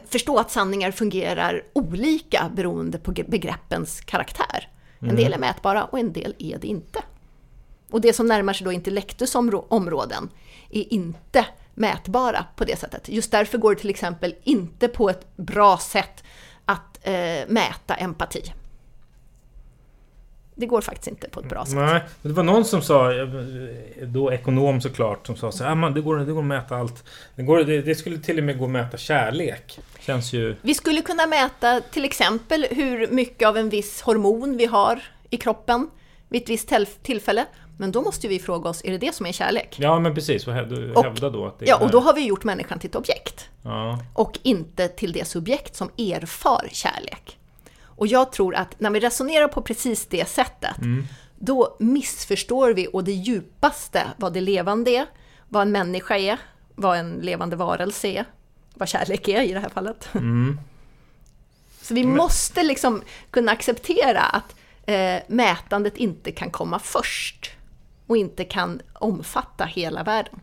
[0.10, 4.70] förstå att sanningar fungerar olika beroende på begreppens karaktär.
[5.00, 7.04] En del är mätbara och en del är det inte.
[7.92, 10.30] Och det som närmar sig då intellektus områ- områden
[10.70, 13.10] är inte mätbara på det sättet.
[13.10, 16.24] Just därför går det till exempel inte på ett bra sätt
[17.02, 18.54] att eh, mäta empati.
[20.60, 21.76] Det går faktiskt inte på ett bra sätt.
[21.76, 23.12] Nej, det var någon som sa,
[24.04, 26.76] då ekonom såklart, som sa så här, "Ah, man, det, går, det går att mäta
[26.76, 27.04] allt.
[27.36, 29.80] Det, går, det, det skulle till och med gå att mäta kärlek.
[30.00, 30.56] Känns ju...
[30.62, 35.38] Vi skulle kunna mäta till exempel hur mycket av en viss hormon vi har i
[35.38, 35.90] kroppen
[36.30, 36.72] vid ett visst
[37.04, 37.46] tillfälle.
[37.80, 39.76] Men då måste vi fråga oss, är det det som är kärlek?
[39.80, 41.84] Ja men precis, och häv- du Och- hävdar då att det Ja, är...
[41.84, 43.50] och då har vi gjort människan till ett objekt.
[43.64, 44.00] Ja.
[44.14, 47.38] och inte till det subjekt som erfar kärlek.
[47.84, 50.76] Och jag tror att när vi resonerar på precis det sättet,
[51.40, 55.06] då missförstår vi och det djupaste vad det levande är,
[55.48, 56.38] vad en människa är,
[56.76, 58.26] vad en levande varelse är,
[58.74, 60.10] vad kärlek är i det här fallet.
[61.82, 63.02] Så vi måste liksom
[63.32, 64.56] kunna acceptera att
[64.86, 67.52] eh, mätandet inte kan komma först
[68.08, 70.40] och inte kan omfatta hela världen.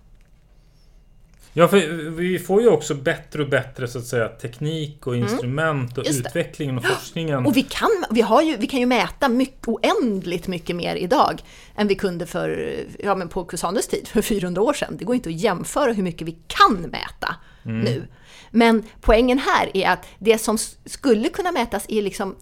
[1.57, 5.99] Ja, för vi får ju också bättre och bättre så att säga teknik och instrument
[5.99, 6.12] och Mm.
[6.17, 6.29] Just det.
[6.29, 7.47] utvecklingen och forskningen.
[7.47, 11.43] Och vi kan, vi, har ju, vi kan ju mäta mycket, oändligt mycket mer idag
[11.77, 14.97] än vi kunde för, ja, men på Cusanus tid, för 400 år sedan.
[14.99, 18.03] Det går inte att jämföra hur mycket vi kan mäta nu.
[18.51, 22.37] Men poängen här är att det som skulle kunna mätas är liksom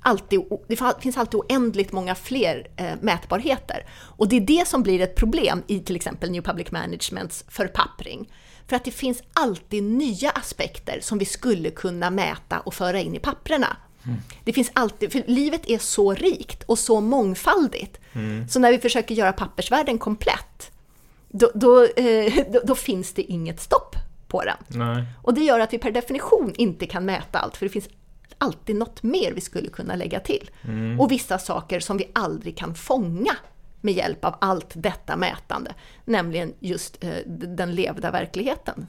[0.00, 3.86] alltid, det finns alltid oändligt många fler eh, mätbarheter.
[3.90, 8.32] Och det är det som blir ett problem i till exempel New Public Managements förpappring.
[8.66, 13.14] För att det finns alltid nya aspekter som vi skulle kunna mäta och föra in
[13.14, 13.76] i papprena.
[14.44, 18.00] Det finns alltid, för livet är så rikt och så mångfaldigt.
[18.50, 20.70] Så när vi försöker göra pappersvärlden komplett,
[21.28, 23.96] då, då, eh, då, då finns det inget stopp
[24.28, 24.56] på den.
[24.66, 25.04] Nej.
[25.22, 27.88] Och det gör att vi per definition inte kan mäta allt, för det finns
[28.38, 30.50] alltid något mer vi skulle kunna lägga till.
[30.98, 33.36] Och vissa saker som vi aldrig kan fånga
[33.80, 35.74] med hjälp av allt detta mätande,
[36.04, 38.86] nämligen just eh, den levda verkligheten.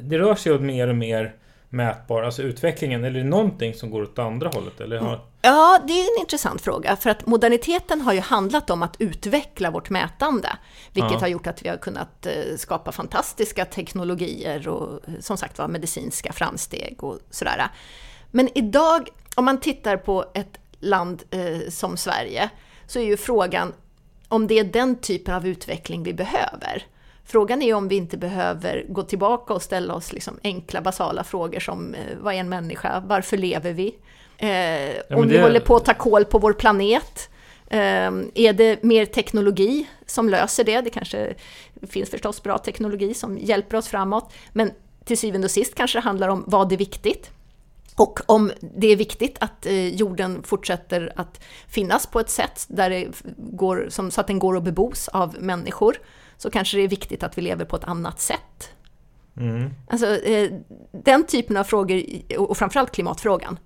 [0.00, 1.34] Det rör sig åt mer och mer
[1.68, 4.80] mätbar, alltså utvecklingen, eller är det någonting som går åt andra hållet?
[4.80, 5.20] Eller har...
[5.42, 9.70] Ja, det är en intressant fråga, för att moderniteten har ju handlat om att utveckla
[9.70, 10.48] vårt mätande,
[10.92, 11.18] vilket Ja.
[11.18, 15.68] har gjort att vi har kunnat eh, skapa fantastiska teknologier och eh, som sagt var
[15.68, 17.66] medicinska framsteg och sådär.
[18.36, 22.50] Men idag, om man tittar på ett land eh, som Sverige,
[22.86, 23.72] så är ju frågan
[24.28, 26.86] om det är den typen av utveckling vi behöver.
[27.24, 31.60] Frågan är om vi inte behöver gå tillbaka och ställa oss liksom enkla basala frågor
[31.60, 33.02] som eh, vad är en människa?
[33.06, 33.86] Varför lever vi?
[34.38, 34.48] Eh,
[35.08, 37.28] men om vi det- håller på att ta koll på vår planet?
[37.66, 40.80] Eh, är det mer teknologi som löser det?
[40.80, 41.34] Det kanske
[41.88, 44.32] finns förstås bra teknologi som hjälper oss framåt.
[44.52, 44.70] Men
[45.04, 47.30] till syvende och sist kanske det handlar om vad är viktigt?
[47.96, 52.90] Och om det är viktigt att eh, jorden fortsätter att finnas på ett sätt där
[52.90, 55.96] det går, som, så att den går att bebos av människor,
[56.36, 58.70] så kanske det är viktigt att vi lever på ett annat sätt.
[59.86, 60.50] Alltså, eh,
[60.92, 62.02] den typen av frågor,
[62.38, 63.58] och framförallt klimatfrågan,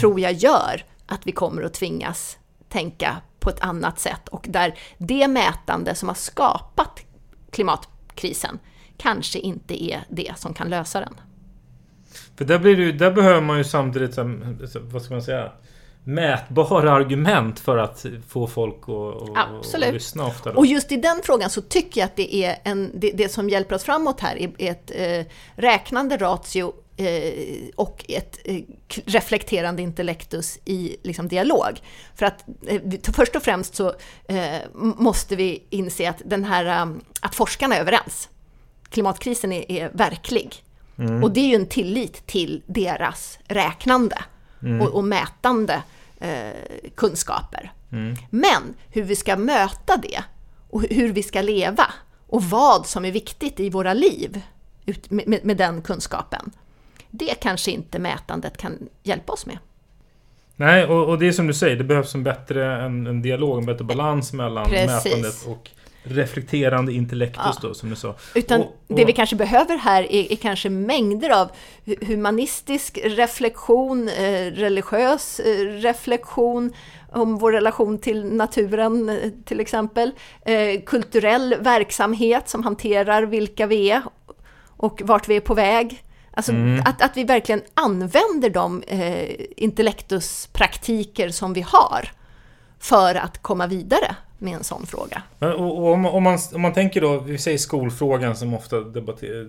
[0.00, 2.38] tror jag gör att vi kommer att tvingas
[2.68, 7.00] tänka på ett annat sätt och där det mätande som har skapat
[7.50, 8.58] klimatkrisen
[8.96, 11.14] kanske inte är det som kan lösa den.
[12.36, 15.52] För där, blir det, där behöver man ju samtidigt, så- så- vad ska man säga,
[16.04, 20.54] mätbara argument för att få folk att, att, lyssna oftare.
[20.54, 23.48] Och just i den frågan så tycker jag att det är en, det, det som
[23.50, 27.34] hjälper oss framåt här är ett eh, räknande ratio eh,
[27.76, 28.60] och ett eh,
[29.04, 31.80] reflekterande intellektus i liksom, dialog.
[32.14, 32.80] För att eh,
[33.12, 33.92] först och främst så
[34.96, 36.88] måste vi inse att, den här,
[37.20, 38.28] att forskarna är överens.
[38.88, 40.63] Klimatkrisen är, är verklig.
[41.22, 44.16] Och det är ju en tillit till deras räknande
[44.82, 45.82] och, och mätande
[46.20, 47.72] eh, kunskaper.
[48.30, 50.24] Men hur vi ska möta det
[50.70, 51.86] och hu- hur vi ska leva
[52.26, 54.40] och vad som är viktigt i våra liv
[54.86, 56.50] ut- med, med, med den kunskapen,
[57.10, 59.58] det kanske inte mätandet kan hjälpa oss med.
[60.56, 63.58] Nej, och, och det är som du säger, det behövs en bättre en, en dialog,
[63.58, 65.04] en bättre balans mellan Precis.
[65.04, 65.70] mätandet och
[66.04, 68.14] reflekterande intellektus då, som du sa.
[68.34, 71.50] Utan och, och, det vi kanske behöver här är, är kanske mängder av
[71.84, 76.72] hu- humanistisk reflektion, eh, religiös eh, reflektion
[77.12, 80.10] om vår relation till naturen eh, till exempel,
[80.46, 84.02] eh, kulturell verksamhet som hanterar vilka vi är
[84.76, 86.04] och vart vi är på väg.
[86.36, 86.52] Alltså
[86.84, 92.10] att, att vi verkligen använder de eh, intellektuspraktiker som vi har
[92.78, 95.22] för att komma vidare med en sån fråga.
[95.38, 98.80] Men, och, och om, om, man, om man tänker då, vi säger skolfrågan som ofta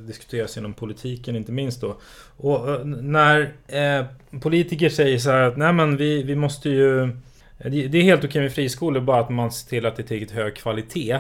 [0.08, 1.98] diskuteras inom politiken inte minst då.
[2.38, 4.06] Och eh, när eh,
[4.40, 7.10] politiker säger så här att nej men vi, vi måste ju...
[7.58, 10.08] Det det är helt okej med friskolor bara att man ser till att det är
[10.08, 11.20] tillräckligt hög kvalitet.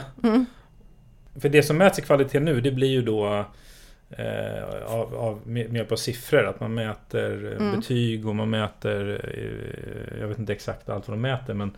[1.39, 3.45] För det som mäts i kvalitet nu det blir ju då
[4.15, 6.45] eh, av, av, med, hjälp av siffror.
[6.45, 9.21] Att man mäter eh, betyg och man mäter...
[9.33, 11.77] Eh, jag vet inte exakt allt vad de mäter men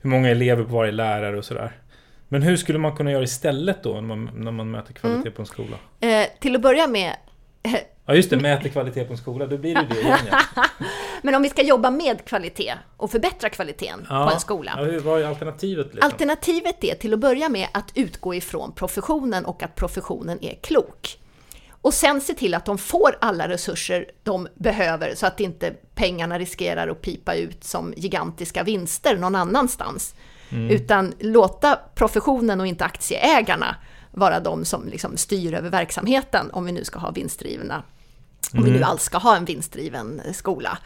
[0.00, 1.72] hur många elever på varje lärare och sådär.
[2.28, 5.42] Men hur skulle man kunna göra istället då när man, när man mäter kvalitet på
[5.42, 5.76] en skola?
[6.00, 7.16] Eh, till att börja med,
[8.06, 9.46] Ja just det, mäter kvalitet på en skola.
[9.46, 10.64] Då blir det ju det igen ja.
[11.22, 14.26] men om vi ska jobba med kvalitet och förbättra kvaliteten ja.
[14.26, 14.72] på en skola.
[14.76, 15.86] Ja, vad är alternativet?
[15.86, 16.10] Liksom?
[16.10, 21.18] Alternativet är till att börja med att utgå ifrån professionen och att professionen är klok.
[21.82, 26.38] Och sen se till att de får alla resurser de behöver så att inte pengarna
[26.38, 30.14] riskerar att pipa ut som gigantiska vinster någon annanstans.
[30.50, 33.76] Utan låta professionen och inte aktieägarna
[34.10, 37.82] vara de som liksom styr över verksamheten om vi nu ska ha vinstdrivna
[38.54, 40.78] om vi nu alls ska ha en vinstdriven skola.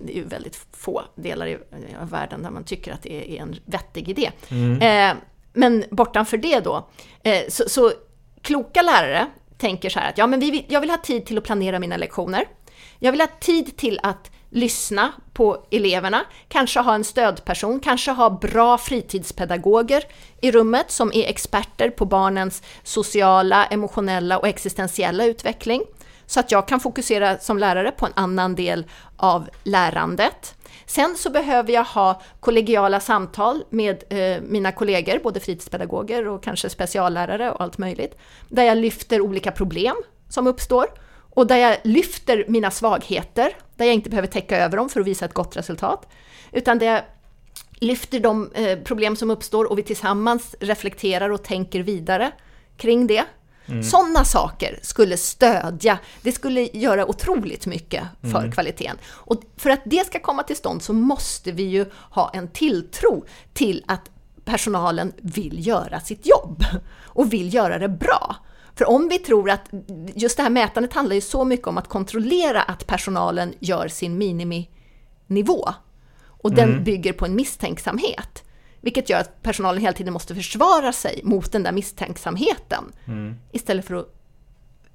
[0.00, 1.58] Det är ju väldigt få delar
[2.00, 4.30] av världen där man tycker att det är en vettig idé.
[4.80, 5.16] Eh,
[5.52, 6.88] men bortanför det då,
[7.22, 7.92] eh, så, så
[8.42, 9.26] kloka lärare
[9.58, 11.78] tänker så här att ja, men vi vill, jag vill ha tid till att planera
[11.78, 12.44] mina lektioner.
[12.98, 18.30] Jag vill ha tid till att lyssna på eleverna, kanske ha en stödperson, kanske ha
[18.30, 20.04] bra fritidspedagoger
[20.40, 25.82] i rummet som är experter på barnens sociala, emotionella och existentiella utveckling.
[26.26, 28.84] Så att jag kan fokusera som lärare på en annan del
[29.16, 30.55] av lärandet.
[30.86, 36.70] Sen så behöver jag ha kollegiala samtal med eh, mina kollegor, både fritidspedagoger och kanske
[36.70, 38.18] speciallärare och allt möjligt,
[38.48, 39.96] där jag lyfter olika problem
[40.28, 40.86] som uppstår
[41.36, 45.06] och där jag lyfter mina svagheter, där jag inte behöver täcka över dem för att
[45.06, 46.08] visa ett gott resultat,
[46.52, 47.02] utan där jag
[47.80, 52.32] lyfter de eh, problem som uppstår och vi tillsammans reflekterar och tänker vidare
[52.76, 53.24] kring det.
[53.68, 53.82] Mm.
[53.82, 58.52] Sådana saker skulle stödja, det skulle göra otroligt mycket för mm.
[58.52, 58.96] kvaliteten.
[59.06, 63.24] Och för att det ska komma till stånd så måste vi ju ha en tilltro
[63.52, 64.10] till att
[64.44, 66.64] personalen vill göra sitt jobb
[67.04, 68.36] och vill göra det bra.
[68.74, 69.70] För om vi tror att
[70.14, 74.18] just det här mätandet handlar ju så mycket om att kontrollera att personalen gör sin
[74.18, 75.68] miniminivå.
[76.26, 76.84] Och den mm.
[76.84, 78.44] bygger på en misstänksamhet.
[78.86, 82.84] Vilket gör att personalen hela tiden måste försvara sig mot den där misstänksamheten.
[83.06, 83.34] Mm.
[83.52, 84.14] Istället för att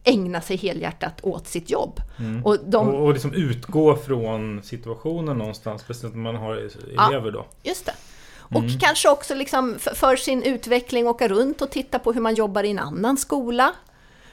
[0.03, 2.01] ägna sig helhjärtat åt sitt jobb.
[2.19, 2.45] Mm.
[2.45, 2.89] Och, de...
[2.89, 7.45] och, och liksom utgå från situationen någonstans, speciellt när man har elever ja, då.
[7.63, 7.93] Just det.
[8.39, 8.79] Och mm.
[8.79, 12.71] kanske också liksom för sin utveckling åka runt och titta på hur man jobbar i
[12.71, 13.73] en annan skola.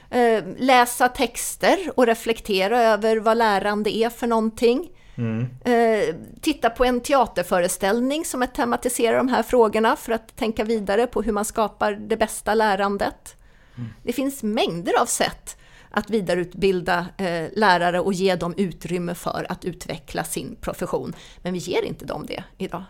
[0.09, 4.89] Eh, läsa texter och reflektera över vad lärande är för någonting.
[5.19, 5.47] Mm.
[5.65, 11.21] Eh, titta på en teaterföreställning som tematiserar de här frågorna för att tänka vidare på
[11.21, 13.35] hur man skapar det bästa lärandet.
[13.77, 13.89] Mm.
[14.03, 15.57] Det finns mängder av sätt
[15.91, 21.13] att vidareutbilda eh, lärare och ge dem utrymme för att utveckla sin profession.
[21.41, 22.83] Men vi ger inte dem det idag.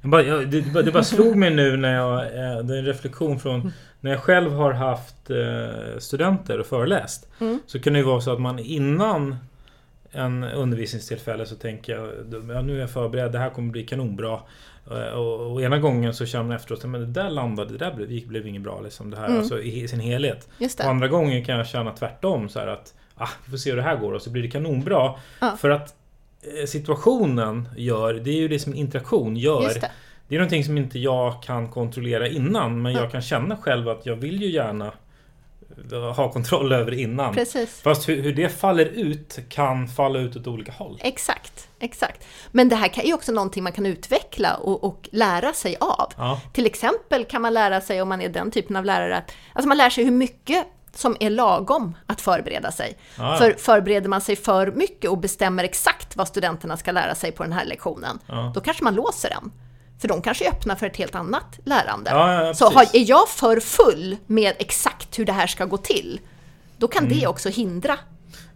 [0.00, 2.20] Jag bara, jag, det, det, bara slog mig nu när jag...
[2.20, 7.28] Eh, det är en reflektion från när jag själv har haft eh, studenter och föreläst.
[7.40, 7.60] Mm.
[7.66, 9.36] Så kan det ju vara så att man innan
[10.16, 12.08] en undervisningstillfälle så tänker jag
[12.56, 14.40] ja, nu är jag förberedd, det här kommer bli kanonbra.
[14.90, 17.94] Eh, och, och ena gången så känner man efteråt att det där landade, det där
[17.94, 18.80] blev, blev inget bra.
[18.80, 19.38] Liksom, det här, mm.
[19.38, 20.48] alltså, i, sin helhet.
[20.78, 22.48] Och andra gången kan jag känna tvärtom.
[22.48, 24.50] Så här att ah, vi får se hur det här går och så blir det
[24.50, 25.14] kanonbra.
[25.40, 25.56] Ja.
[25.58, 25.94] För att
[26.60, 29.68] eh, situationen gör, det är ju det som interaktion gör.
[29.68, 29.90] Det.
[30.28, 30.34] det.
[30.34, 33.00] är någonting som inte jag kan kontrollera innan men ja.
[33.00, 34.92] jag kan känna själv att jag vill ju gärna
[36.16, 37.34] ha kontroll över innan.
[37.34, 37.80] Precis.
[37.82, 41.00] Fast hur, hur, det faller ut kan falla ut åt olika håll.
[41.02, 42.26] Exakt, exakt.
[42.50, 46.12] Men det här är ju också någonting man kan utveckla och, och lära sig av.
[46.16, 46.40] Ja.
[46.52, 49.68] Till exempel kan man lära sig, om man är den typen av lärare, att alltså
[49.68, 52.96] man lär sig hur mycket som är lagom att förbereda sig.
[53.18, 53.36] Ja.
[53.36, 57.42] För förbereder man sig för mycket och bestämmer exakt vad studenterna ska lära sig på
[57.42, 58.52] den här lektionen, ja.
[58.54, 59.52] då kanske man låser den.
[60.00, 62.10] För de kanske är öppna för ett helt annat lärande.
[62.10, 65.76] Ja, ja, så har, är jag för full med exakt hur det här ska gå
[65.76, 66.20] till,
[66.76, 67.18] då kan mm.
[67.18, 67.98] det också hindra ett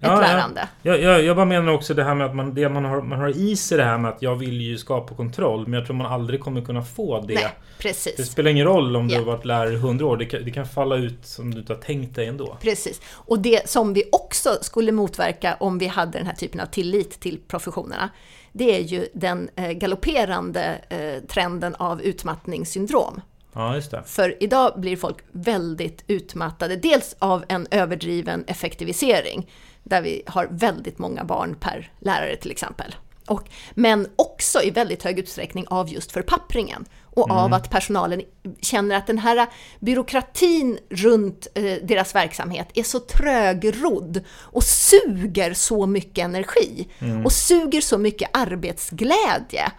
[0.01, 0.68] ja, lärande.
[0.82, 0.97] Ja.
[0.97, 3.28] Jag, jag bara menar också det här med att man, det man, har, man har
[3.28, 6.12] i sig det här med att jag vill ju skapa kontroll, men jag tror man
[6.12, 7.34] aldrig kommer kunna få det.
[7.34, 8.16] Nej, precis.
[8.16, 10.51] Det spelar ingen roll om du har varit lärare i hundra år, det kan, det
[10.51, 12.57] kan falla ut som du inte har tänkt dig ändå.
[12.61, 13.01] Precis.
[13.12, 17.20] Och det som vi också skulle motverka om vi hade den här typen av tillit
[17.20, 18.11] till professionerna,
[18.53, 23.21] det är ju den eh, galopperande eh, trenden av utmattningssyndrom.
[23.53, 23.81] Ja.
[24.07, 29.51] För idag blir folk väldigt utmattade, dels av en överdriven effektivisering,
[29.83, 32.95] där vi har väldigt många barn per lärare till exempel.
[33.27, 37.37] Och, men också i väldigt hög utsträckning av just förpappringen och mm.
[37.37, 38.23] av att personalen
[38.61, 39.47] känner att den här
[39.81, 47.25] byråkratin runt eh, deras verksamhet är så trögrodd och suger så mycket energi mm.
[47.25, 49.73] och suger så mycket arbetsglädje.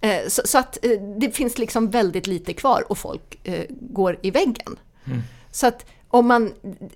[0.00, 4.78] Eh, så, att eh, det finns liksom väldigt lite kvar och folk går i väggen.
[5.04, 5.22] Mm.
[5.50, 6.52] Så att om man...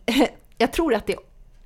[0.58, 1.16] jag tror att det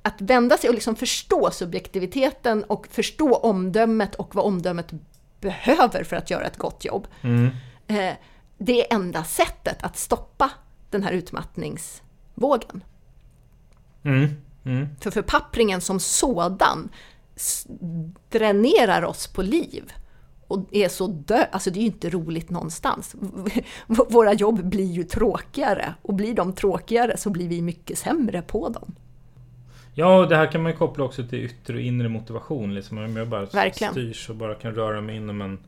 [0.03, 4.93] att vända sig och liksom förstå subjektiviteten och förstå omdömet och vad omdömet
[5.41, 7.07] behöver för att göra ett gott jobb.
[7.21, 7.49] Mm.
[7.87, 8.13] Eh,
[8.57, 10.49] det är enda sättet att stoppa
[10.89, 12.83] den här utmattningsvågen.
[14.03, 14.29] Mm.
[14.65, 14.87] Mm.
[15.01, 16.89] För förpappringen som sådan
[18.29, 19.93] dränerar oss på liv
[20.47, 21.45] och är så dö...
[21.51, 23.15] Alltså det är ju inte roligt någonstans.
[23.87, 28.69] Våra jobb blir ju tråkigare och blir de tråkigare så blir vi mycket sämre på
[28.69, 28.95] dem.
[29.93, 32.73] Ja, det här kan man ju koppla också till yttre och inre motivation.
[32.73, 32.97] Liksom.
[32.97, 33.93] Om jag bara Verkligen.
[33.93, 35.59] styrs och bara kan röra mig inom en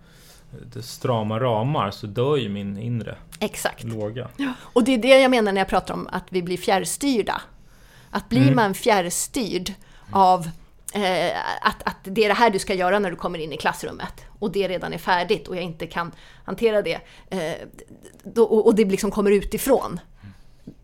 [0.82, 3.84] strama ramar så dör ju min inre Exakt.
[3.84, 4.30] låga.
[4.58, 7.42] Och det är det jag menar när jag pratar om att vi blir fjärrstyrda.
[8.10, 8.56] Att blir mm.
[8.56, 9.74] man fjärrstyrd
[10.12, 10.50] av
[10.94, 13.58] eh, att, att det är det här du ska göra när du kommer in i
[13.58, 16.12] klassrummet och det redan är färdigt och jag inte kan
[16.44, 17.00] hantera det
[17.30, 17.68] eh,
[18.24, 20.00] då, och det liksom kommer utifrån.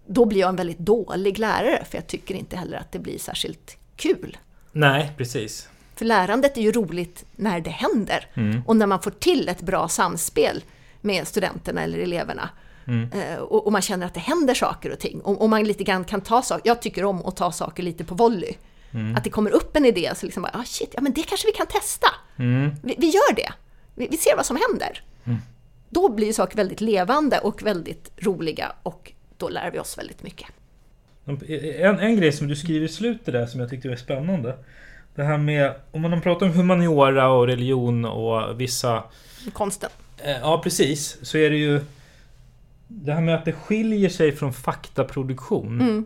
[0.05, 3.17] Då blir jag en väldigt dålig lärare för jag tycker inte heller att det blir
[3.17, 4.37] särskilt kul.
[4.71, 5.69] Nej, precis.
[6.01, 8.61] För lärandet är ju roligt när det händer mm.
[8.65, 10.63] och när man får till ett bra samspel
[11.01, 12.49] med studenterna eller eleverna.
[12.87, 13.09] Mm.
[13.11, 15.21] Eh, och, och, man känner att det händer saker och ting.
[15.21, 18.03] Och, och, man lite grann kan ta saker, jag tycker om att ta saker lite
[18.03, 18.53] på volley.
[18.91, 19.15] Mm.
[19.15, 21.47] Att det kommer upp en idé, så liksom bara, ah, shit, ja men det kanske
[21.47, 22.07] vi kan testa.
[22.39, 22.71] Mm.
[22.83, 23.53] Vi, vi, gör det.
[23.95, 25.03] Vi, vi, ser vad som händer.
[25.25, 25.39] Mm.
[25.89, 30.47] Då blir saker väldigt levande och väldigt roliga och då lär vi oss väldigt mycket.
[31.25, 34.57] En, en grej som du skriver i slutet där som jag tyckte var spännande.
[35.15, 39.03] Det här med, om man pratar om humaniora och religion och vissa...
[39.53, 39.89] Konsten.
[40.17, 41.17] Eh, ja, precis.
[41.21, 41.81] Så är det ju...
[42.87, 45.81] Det här med att det skiljer sig från faktaproduktion.
[45.81, 46.05] Mm.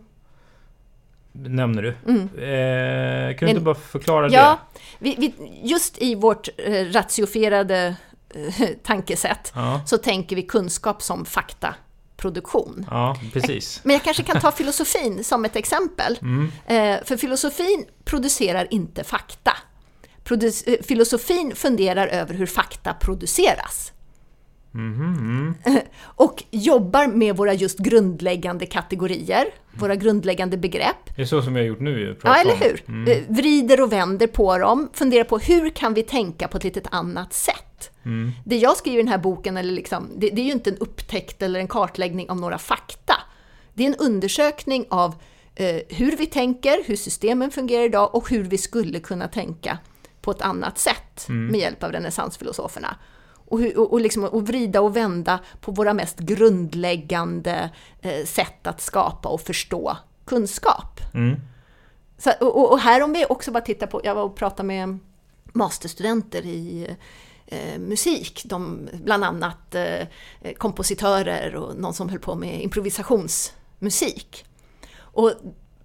[1.31, 1.95] Nämner du.
[2.07, 2.21] Mm.
[2.21, 4.59] Eh, kan du inte bara förklara Ja,
[4.99, 5.33] vi, vi,
[5.63, 7.95] just i vårt eh, ratiofierade
[8.29, 9.81] eh, tankesätt Ja.
[9.85, 11.84] så tänker vi kunskap som faktaproduktion.
[12.15, 12.85] Det?
[12.89, 13.81] Ja, precis.
[13.83, 16.17] Men jag kanske kan ta filosofin som ett exempel.
[16.21, 16.51] Mm.
[16.67, 19.51] Eh, för filosofin producerar inte fakta.
[20.23, 23.91] Produ- eh, filosofin funderar över hur fakta produceras.
[24.71, 25.55] Mhm,
[26.03, 31.15] Och jobbar med våra just grundläggande kategorier, våra grundläggande begrepp.
[31.15, 32.17] Det är så som jag har gjort nu.
[32.23, 32.83] Ja, eller hur?
[32.87, 33.11] Mm.
[33.11, 36.87] Eh, Vrider och vänder på dem, funderar på hur kan vi tänka på ett litet
[36.91, 37.55] annat sätt?
[38.03, 38.31] Mm.
[38.45, 40.77] Det jag skriver i den här boken, eller liksom, det, det är ju inte en
[40.77, 43.15] upptäckt eller en kartläggning av några fakta.
[43.73, 45.15] Det är en undersökning av
[45.55, 49.77] eh, hur vi tänker, hur systemen fungerar idag och hur vi skulle kunna tänka
[50.21, 51.47] på ett annat sätt Mm.
[51.47, 52.95] med hjälp av renässansfilosoferna.
[53.47, 57.69] Och, hur, och, och, liksom, och vrida och vända på våra mest grundläggande
[58.01, 60.99] eh, sätt att skapa och förstå kunskap.
[61.13, 61.35] Mm.
[62.17, 64.67] Så, och, och- och här om vi också bara tittar på, jag var och pratade
[64.67, 64.97] med
[65.53, 66.87] masterstudenter i
[67.47, 70.07] eh, musik, de, bland annat eh,
[70.57, 74.45] kompositörer och någon som höll på med improvisationsmusik.
[74.97, 75.33] Och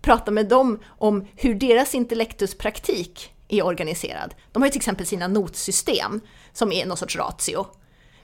[0.03, 4.35] pratade med dem om hur deras intellektuspraktik är organiserad.
[4.53, 6.21] De har ju till exempel sina notsystem
[6.53, 7.67] som är någon sorts ratio.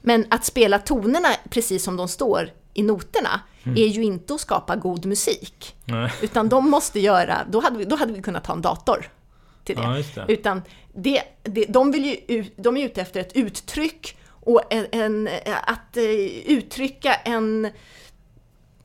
[0.00, 3.78] Men att spela tonerna precis som de står i noterna Mm.
[3.78, 5.76] är ju inte att skapa god musik.
[5.84, 6.12] Nej.
[6.22, 9.08] Utan de måste göra, då hade vi, då hade vi kunnat ha en dator
[9.66, 9.82] till det.
[9.82, 10.32] Ja, det.
[10.32, 10.62] Utan
[10.94, 15.28] det, det, de, vill ju, de är ute efter ett uttryck och en, en,
[15.62, 16.04] att eh,
[16.46, 17.70] uttrycka en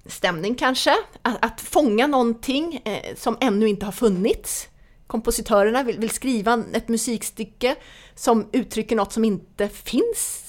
[0.06, 4.68] stämning kanske, att, att fånga någonting eh, som ännu inte har funnits.
[5.08, 7.76] Kompositörerna vill, vill skriva ett musikstycke
[8.16, 10.48] som uttrycker något som inte finns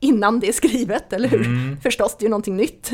[0.00, 1.46] innan det är skrivet, eller hur?
[1.46, 1.80] Mm.
[1.82, 2.92] Förstås, det är ju någonting nytt.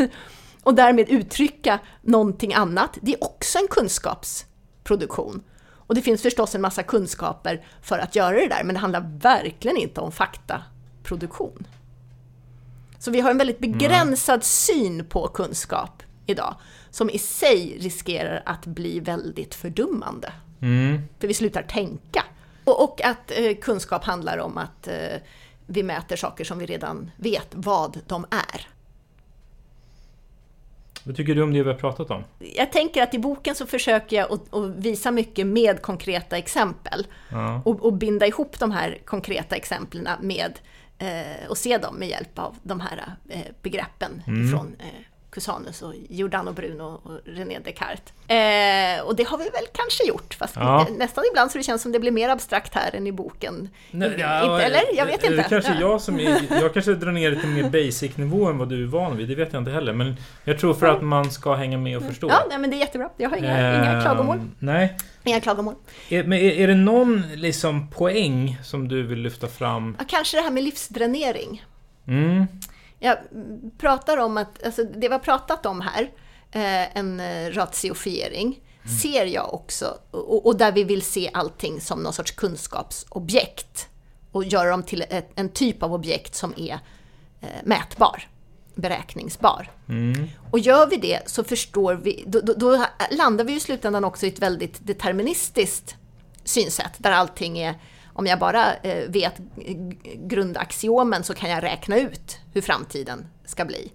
[0.62, 5.42] Och därmed uttrycka någonting annat, det är också en kunskapsproduktion.
[5.88, 9.10] Och det finns förstås en massa kunskaper för att göra det där, men det handlar
[9.18, 11.66] verkligen inte om faktaproduktion.
[12.98, 16.54] Så vi har en väldigt begränsad syn på kunskap idag,
[16.90, 20.32] som i sig riskerar att bli väldigt fördummande.
[20.60, 21.02] Mm.
[21.18, 22.24] För vi slutar tänka.
[22.64, 25.20] Och, och att eh, kunskap handlar om att eh,
[25.66, 28.77] vi mäter saker som vi redan vet vad de är.
[31.08, 32.24] Vad tycker du om det vi har pratat om?
[32.38, 37.06] Jag tänker att i boken så försöker jag att, att visa mycket med konkreta exempel.
[37.30, 37.62] Ja.
[37.64, 40.58] Och, och binda ihop de här konkreta exemplen med
[40.98, 44.50] eh, och se dem med hjälp av de här eh, begreppen Mm.
[44.50, 44.86] från eh,
[45.38, 48.12] Cusanus och Giordano Bruno och René Descartes.
[48.28, 50.86] Eh, och det har vi väl kanske gjort, fast Ja.
[50.98, 53.68] nästan ibland så det känns som det blir mer abstrakt här än i boken.
[53.90, 54.82] Nej, inte, ja, eller?
[54.96, 55.36] Jag vet inte.
[55.36, 55.80] Det kanske Ja.
[55.80, 58.86] jag som är, jag kanske drar ner till mer basic nivå än vad du är
[58.86, 59.28] van vid.
[59.28, 59.92] Det vet jag inte heller.
[59.92, 62.28] Men jag tror för att man ska hänga med och förstå.
[62.30, 63.10] Ja, nej, men det är jättebra.
[63.16, 64.40] Jag har inga, inga Ehm, klagomål.
[64.58, 64.96] Nej.
[65.24, 65.74] Inga klagomål.
[66.08, 69.96] Är, men är, är det någon liksom poäng som du vill lyfta fram?
[69.98, 71.64] Ja, kanske det här med livsdränering.
[72.08, 72.46] Mm.
[72.98, 73.18] Jag
[73.78, 76.02] pratar om att, alltså det vi har pratat om här,
[76.50, 78.60] eh, en eh, ratiofiering,
[79.02, 83.88] ser jag också, och, och där vi vill se allting som någon sorts kunskapsobjekt
[84.32, 86.78] och göra dem till ett, en typ av objekt som är
[87.40, 88.28] eh, mätbar,
[88.74, 89.70] beräkningsbar.
[89.88, 90.28] Mm.
[90.50, 94.26] Och gör vi det så förstår vi, då, då, då landar vi i slutändan också
[94.26, 95.96] i ett väldigt deterministiskt
[96.44, 97.74] synsätt där allting är,
[98.18, 99.34] om jag bara eh, vet
[100.14, 103.92] grundaxiomen så kan jag räkna ut hur framtiden ska bli.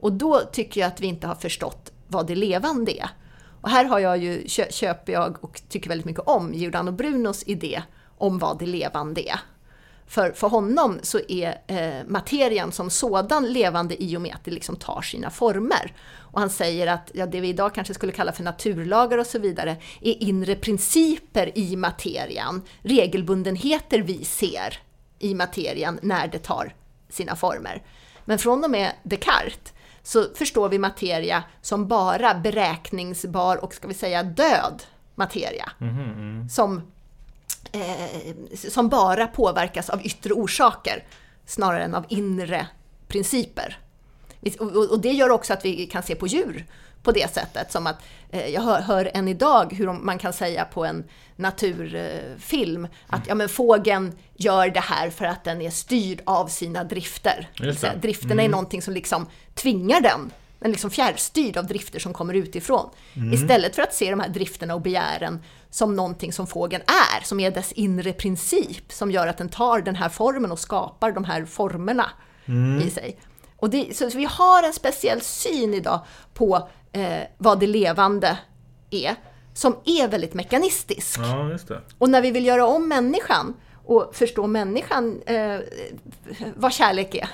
[0.00, 3.08] Och då tycker jag att vi inte har förstått vad det levande är.
[3.60, 7.82] Och här har jag ju, köper jag och tycker väldigt mycket om Giordano Brunos idé
[8.18, 9.40] om vad det levande är.
[10.10, 14.50] För, för honom så är eh, materian som sådan levande i och med att det
[14.50, 15.94] liksom tar sina former.
[16.18, 19.38] Och han säger att ja, det vi idag kanske skulle kalla för naturlagar och så
[19.38, 24.78] vidare är inre principer i materian, regelbundenheter vi ser
[25.18, 26.74] i materian när det tar
[27.08, 27.82] sina former.
[28.24, 33.94] Men från och med Descartes så förstår vi materia som bara beräkningsbar och ska vi
[33.94, 34.82] säga död
[35.14, 35.70] materia.
[36.50, 36.82] Som
[37.72, 41.04] eh, som bara påverkas av yttre orsaker
[41.46, 42.66] snarare än av inre
[43.08, 43.78] principer.
[44.90, 46.66] Och, det gör också att vi kan se på djur
[47.02, 47.72] på det sättet.
[47.72, 47.96] Som att
[48.30, 51.04] eh, jag hör, hör än idag hur man kan säga på en
[51.36, 56.84] naturfilm att ja, men fågeln gör det här för att den är styrd av sina
[56.84, 57.48] drifter.
[58.00, 58.50] Drifterna är Mm.
[58.50, 60.30] någonting som liksom tvingar den
[60.60, 62.90] Den är liksom fjärrstyrd av drifter som kommer utifrån.
[63.32, 67.40] Istället för att se de här drifterna och begären som någonting som fågeln är, som
[67.40, 71.24] är dess inre princip, som gör att den tar den här formen och skapar de
[71.24, 72.10] här formerna
[72.86, 73.20] i sig.
[73.56, 76.00] Och det, så vi har en speciell syn idag
[76.34, 78.38] på eh, vad det levande
[78.90, 79.14] är,
[79.54, 81.20] som är väldigt mekanistisk.
[81.20, 81.58] Ja.
[81.98, 83.54] Och när vi vill göra om människan
[83.90, 85.58] och förstå människan, eh,
[86.56, 87.28] vad kärlek är,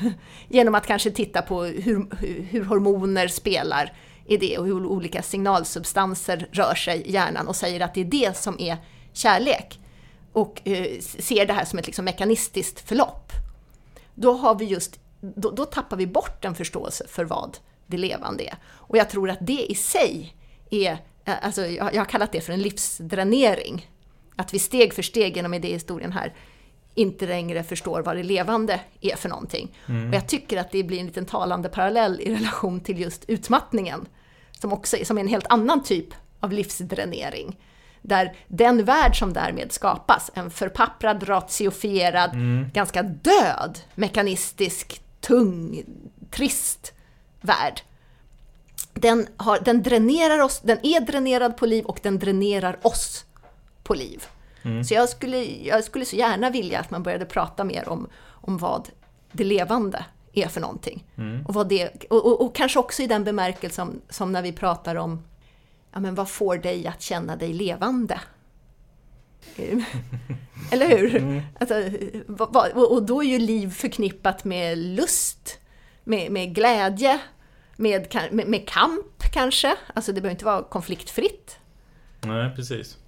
[0.48, 2.16] genom att kanske titta på hur,
[2.50, 3.92] hur, hormoner spelar
[4.26, 8.04] i det och hur olika signalsubstanser rör sig i hjärnan och säger att det är
[8.04, 8.76] det som är
[9.12, 9.78] kärlek
[10.32, 13.32] och eh, ser det här som ett liksom, mekanistiskt förlopp.
[14.14, 18.44] Då, har vi just, då, då tappar vi bort en förståelse för vad det levande
[18.44, 18.56] är.
[18.66, 20.36] Och jag tror att det i sig
[20.70, 20.92] är,
[21.24, 23.86] eh, alltså, jag, jag har kallat det för en livsdränering.
[24.36, 26.34] Att vi steg för steg genom idéhistorien här
[26.94, 29.76] inte längre förstår vad det levande är för någonting.
[30.08, 34.08] Och jag tycker att det blir en liten talande parallell i relation till just utmattningen,
[34.60, 36.06] som också är, som är en helt annan typ
[36.40, 37.58] av livsdränering.
[38.02, 42.30] Där den värld som därmed skapas, en förpapprad, ratiofierad,
[42.72, 45.82] ganska död, mekanistisk, tung,
[46.30, 46.92] trist
[47.40, 47.80] värld.
[48.94, 53.24] Den, har, den dränerar oss, den är dränerad på liv och den dränerar oss
[53.86, 54.24] på liv.
[54.84, 58.58] Så jag skulle, jag skulle så gärna vilja att man började prata mer om, om
[58.58, 58.88] vad
[59.32, 61.04] det levande är för någonting.
[61.48, 64.52] Och, vad det, och, och, och kanske också i den bemärkelsen som, som när vi
[64.52, 65.22] pratar om
[65.92, 68.20] ja, men vad får dig att känna dig levande?
[70.72, 71.42] Eller hur?
[71.60, 71.74] Alltså,
[72.26, 75.58] vad- vad- och då är ju liv förknippat med lust,
[76.04, 77.18] med, med glädje,
[77.76, 79.76] med, med, med kamp kanske.
[79.94, 81.58] Alltså det behöver inte vara konfliktfritt.
[82.20, 82.98] Nej, precis.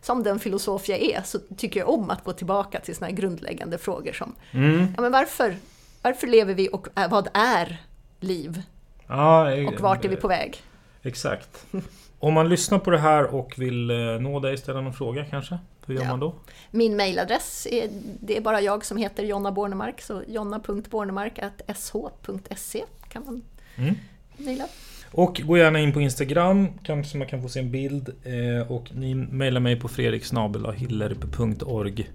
[0.00, 3.14] Som den filosof jag är så tycker jag om att gå tillbaka till såna här
[3.14, 4.86] grundläggande frågor som Mm.
[4.96, 5.56] ja, men varför,
[6.02, 7.82] varför lever vi och är- vad är
[8.20, 8.62] liv?
[9.06, 10.62] Ja, Och vart är vi på väg?
[11.02, 11.66] Exakt.
[12.18, 15.58] Om man lyssnar på det här och vill eh, nå dig, ställa någon fråga kanske?
[15.86, 16.08] Hur gör Ja.
[16.10, 16.34] man då?
[16.70, 17.88] Min mailadress, är,
[18.20, 23.42] det är bara jag som heter Jonna Bornemark, så jonna.bornemark.sh.se kan man
[23.76, 23.94] Mm.
[24.36, 24.64] mejla.
[25.10, 28.08] Och gå gärna in på Instagram, kanske man kan få se en bild.
[28.24, 32.10] Eh, och ni mejlar mig på fredriksnabelahillerp.org.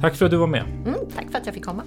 [0.00, 0.64] Tack för att du var med.
[0.86, 1.82] Mm, tack för att jag fick komma.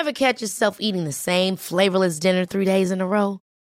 [0.00, 3.40] Ever catch yourself eating the same flavorless dinner three days in a row?